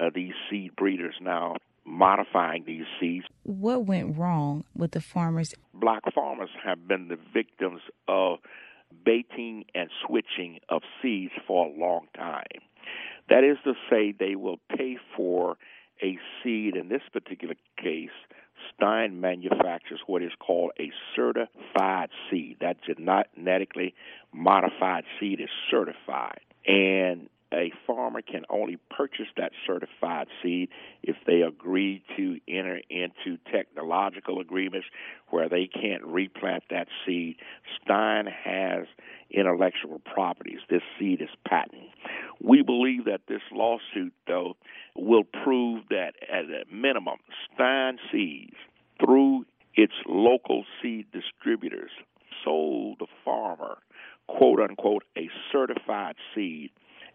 uh, 0.00 0.10
these 0.14 0.32
seed 0.50 0.74
breeders 0.76 1.14
now 1.20 1.56
modifying 1.86 2.64
these 2.66 2.84
seeds. 3.00 3.26
What 3.42 3.86
went 3.86 4.16
wrong 4.16 4.64
with 4.74 4.92
the 4.92 5.00
farmers? 5.00 5.54
Black 5.72 6.02
farmers 6.14 6.50
have 6.64 6.88
been 6.88 7.08
the 7.08 7.18
victims 7.32 7.80
of 8.08 8.38
baiting 9.04 9.64
and 9.74 9.90
switching 10.06 10.60
of 10.68 10.82
seeds 11.02 11.32
for 11.46 11.66
a 11.66 11.78
long 11.78 12.06
time. 12.16 12.62
That 13.28 13.44
is 13.44 13.56
to 13.64 13.74
say, 13.90 14.14
they 14.18 14.36
will 14.36 14.58
pay 14.76 14.98
for 15.16 15.56
a 16.02 16.18
seed. 16.42 16.76
In 16.76 16.88
this 16.88 17.02
particular 17.12 17.54
case, 17.78 18.10
Stine 18.72 19.20
manufactures 19.20 20.00
what 20.06 20.22
is 20.22 20.32
called 20.38 20.72
a 20.78 20.90
certified 21.14 22.10
seed. 22.30 22.58
That 22.60 22.76
genetically 22.84 23.94
modified 24.32 25.04
seed 25.18 25.40
is 25.40 25.48
certified. 25.70 26.40
And 26.66 27.28
a 27.54 27.72
farmer 27.86 28.20
can 28.20 28.44
only 28.50 28.78
purchase 28.90 29.28
that 29.36 29.52
certified 29.66 30.26
seed 30.42 30.68
if 31.02 31.16
they 31.26 31.42
agree 31.42 32.02
to 32.16 32.38
enter 32.48 32.80
into 32.90 33.38
technological 33.52 34.40
agreements 34.40 34.86
where 35.28 35.48
they 35.48 35.66
can't 35.66 36.04
replant 36.04 36.64
that 36.70 36.88
seed. 37.06 37.36
Stine 37.82 38.26
has 38.26 38.86
intellectual 39.30 40.00
properties. 40.00 40.58
This 40.68 40.82
seed 40.98 41.22
is 41.22 41.28
patented. 41.46 41.88
We 42.42 42.62
believe 42.62 43.04
that 43.06 43.22
this 43.28 43.42
lawsuit, 43.52 44.12
though, 44.26 44.56
will 44.96 45.24
prove 45.24 45.84
that 45.90 46.14
at 46.30 46.44
a 46.44 46.64
minimum, 46.72 47.18
Stine 47.52 47.98
Seeds, 48.12 48.56
through 49.04 49.44
its 49.74 49.94
local 50.06 50.64
seed 50.80 51.06
distributors, 51.12 51.90
sold 52.44 52.98
the 53.00 53.06
farmer, 53.24 53.78
quote 54.26 54.60
unquote, 54.60 55.04
a 55.16 55.28
certified 55.52 56.16
seed 56.34 56.70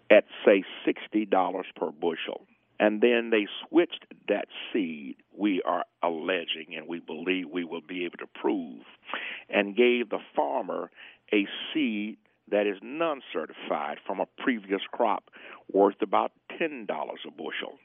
at, 0.10 0.26
say, 0.46 0.64
$60 0.88 1.64
per 1.76 1.92
bushel. 1.92 2.46
And 2.80 3.02
then 3.20 3.30
they 3.30 3.48
switched 3.68 4.06
that 4.30 4.46
seed, 4.72 5.18
we 5.38 5.62
are 5.64 5.84
alleging, 6.02 6.76
and 6.78 6.88
we 6.88 7.00
believe 7.00 7.50
we 7.52 7.66
will 7.66 7.82
be 7.82 8.06
able 8.06 8.18
to 8.18 8.28
prove, 8.42 8.84
and 9.50 9.76
gave 9.76 10.10
the 10.10 10.20
farmer 10.36 10.90
a 11.34 11.46
seed 11.74 12.18
that 12.50 12.66
is 12.66 12.78
non 12.82 13.22
certified 13.34 13.98
from 14.08 14.20
a 14.20 14.26
previous 14.42 14.82
crop 14.92 15.26
worth 15.72 16.02
about 16.02 16.32
$10 16.60 16.88
a 16.88 17.32
bushel. 17.32 17.78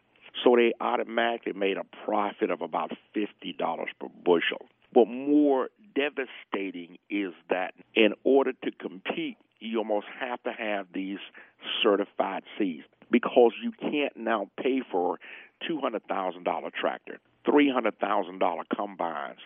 So 0.42 0.56
they 0.56 0.72
automatically 0.80 1.52
made 1.52 1.76
a 1.76 1.84
profit 2.04 2.50
of 2.50 2.60
about 2.60 2.92
$50 3.16 3.26
per 4.00 4.08
bushel. 4.24 4.66
But 4.92 5.06
more 5.06 5.68
devastating 5.94 6.98
is 7.10 7.32
that 7.50 7.74
in 7.94 8.14
order 8.22 8.52
to 8.52 8.70
compete, 8.70 9.36
you 9.60 9.78
almost 9.78 10.06
have 10.20 10.42
to 10.44 10.52
have 10.52 10.86
these 10.92 11.18
certified 11.82 12.42
seeds 12.58 12.84
because 13.10 13.52
you 13.62 13.72
can't 13.72 14.16
now 14.16 14.48
pay 14.60 14.82
for 14.90 15.18
$200,000 16.10 16.72
tractor, 16.72 17.18
$300,000 17.46 18.62
combines, 18.74 19.38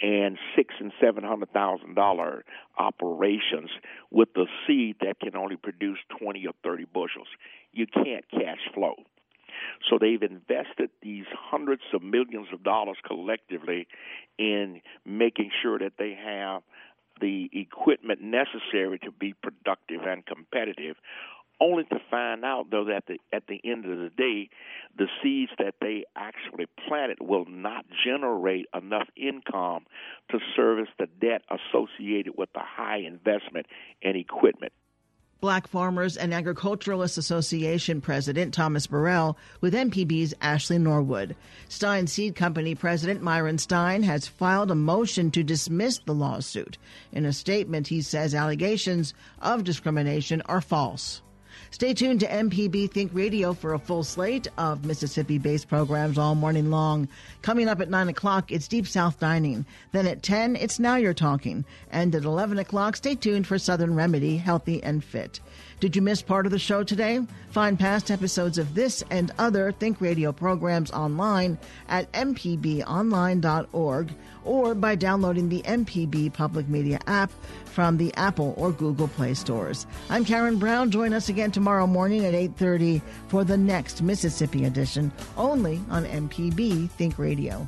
and 0.00 0.38
six 0.56 0.74
and 0.80 0.92
seven 1.00 1.22
hundred 1.22 1.52
thousand 1.52 1.94
dollar 1.94 2.44
operations 2.78 3.70
with 4.10 4.28
a 4.36 4.46
seed 4.66 4.96
that 5.00 5.20
can 5.20 5.36
only 5.36 5.56
produce 5.56 5.98
twenty 6.18 6.46
or 6.46 6.54
thirty 6.64 6.84
bushels. 6.84 7.28
You 7.72 7.86
can't 7.86 8.28
cash 8.30 8.58
flow. 8.74 8.94
So 9.88 9.98
they've 10.00 10.22
invested 10.22 10.90
these 11.02 11.26
hundreds 11.32 11.82
of 11.94 12.02
millions 12.02 12.48
of 12.52 12.64
dollars 12.64 12.96
collectively 13.06 13.86
in 14.38 14.80
making 15.04 15.50
sure 15.62 15.78
that 15.78 15.92
they 15.98 16.14
have 16.14 16.62
the 17.20 17.50
equipment 17.52 18.20
necessary 18.22 18.98
to 19.00 19.12
be 19.12 19.34
productive 19.34 20.02
and 20.02 20.24
competitive, 20.24 20.96
only 21.62 21.84
to 21.84 21.98
find 22.10 22.44
out 22.44 22.66
though 22.70 22.84
that 22.86 23.04
the, 23.06 23.18
at 23.32 23.46
the 23.46 23.60
end 23.64 23.84
of 23.84 23.98
the 23.98 24.10
day, 24.16 24.50
the 24.98 25.06
seeds 25.22 25.52
that 25.58 25.74
they 25.80 26.04
actually 26.16 26.66
planted 26.88 27.18
will 27.20 27.46
not 27.46 27.86
generate 28.04 28.66
enough 28.74 29.08
income 29.16 29.86
to 30.30 30.38
service 30.56 30.88
the 30.98 31.06
debt 31.20 31.42
associated 31.48 32.34
with 32.36 32.52
the 32.52 32.60
high 32.60 32.98
investment 32.98 33.66
in 34.02 34.16
equipment. 34.16 34.72
Black 35.40 35.66
Farmers 35.66 36.16
and 36.16 36.32
Agriculturalists 36.32 37.18
Association 37.18 38.00
President 38.00 38.54
Thomas 38.54 38.86
Burrell 38.86 39.36
with 39.60 39.74
MPB's 39.74 40.34
Ashley 40.40 40.78
Norwood. 40.78 41.34
Stine 41.68 42.06
Seed 42.06 42.36
Company 42.36 42.76
President 42.76 43.22
Myron 43.22 43.58
Stine 43.58 44.04
has 44.04 44.28
filed 44.28 44.70
a 44.70 44.76
motion 44.76 45.32
to 45.32 45.42
dismiss 45.42 45.98
the 45.98 46.14
lawsuit. 46.14 46.78
In 47.10 47.24
a 47.24 47.32
statement, 47.32 47.88
he 47.88 48.02
says 48.02 48.36
allegations 48.36 49.14
of 49.40 49.64
discrimination 49.64 50.42
are 50.46 50.60
false. 50.60 51.22
Stay 51.70 51.94
tuned 51.94 52.20
to 52.20 52.26
MPB 52.26 52.90
Think 52.90 53.10
Radio 53.14 53.52
for 53.54 53.74
a 53.74 53.78
full 53.78 54.04
slate 54.04 54.48
of 54.58 54.84
Mississippi 54.84 55.38
based 55.38 55.68
programs 55.68 56.18
all 56.18 56.34
morning 56.34 56.70
long. 56.70 57.08
Coming 57.42 57.68
up 57.68 57.80
at 57.80 57.90
9 57.90 58.08
o'clock, 58.08 58.52
it's 58.52 58.68
Deep 58.68 58.86
South 58.86 59.18
Dining. 59.18 59.64
Then 59.92 60.06
at 60.06 60.22
10, 60.22 60.56
it's 60.56 60.78
Now 60.78 60.96
You're 60.96 61.14
Talking. 61.14 61.64
And 61.90 62.14
at 62.14 62.24
11 62.24 62.58
o'clock, 62.58 62.96
stay 62.96 63.14
tuned 63.14 63.46
for 63.46 63.58
Southern 63.58 63.94
Remedy 63.94 64.36
Healthy 64.36 64.82
and 64.82 65.02
Fit. 65.02 65.40
Did 65.82 65.96
you 65.96 66.02
miss 66.02 66.22
part 66.22 66.46
of 66.46 66.52
the 66.52 66.60
show 66.60 66.84
today? 66.84 67.18
Find 67.50 67.76
past 67.76 68.12
episodes 68.12 68.56
of 68.56 68.72
this 68.72 69.02
and 69.10 69.32
other 69.36 69.72
Think 69.72 70.00
Radio 70.00 70.30
programs 70.30 70.92
online 70.92 71.58
at 71.88 72.12
mpbonline.org 72.12 74.12
or 74.44 74.74
by 74.76 74.94
downloading 74.94 75.48
the 75.48 75.62
MPB 75.62 76.34
Public 76.34 76.68
Media 76.68 77.00
app 77.08 77.32
from 77.64 77.96
the 77.96 78.14
Apple 78.14 78.54
or 78.56 78.70
Google 78.70 79.08
Play 79.08 79.34
stores. 79.34 79.88
I'm 80.08 80.24
Karen 80.24 80.60
Brown. 80.60 80.92
Join 80.92 81.12
us 81.12 81.28
again 81.28 81.50
tomorrow 81.50 81.88
morning 81.88 82.26
at 82.26 82.32
8:30 82.32 83.02
for 83.26 83.42
the 83.42 83.56
next 83.56 84.02
Mississippi 84.02 84.66
edition 84.66 85.10
only 85.36 85.80
on 85.90 86.04
MPB 86.04 86.90
Think 86.90 87.18
Radio. 87.18 87.66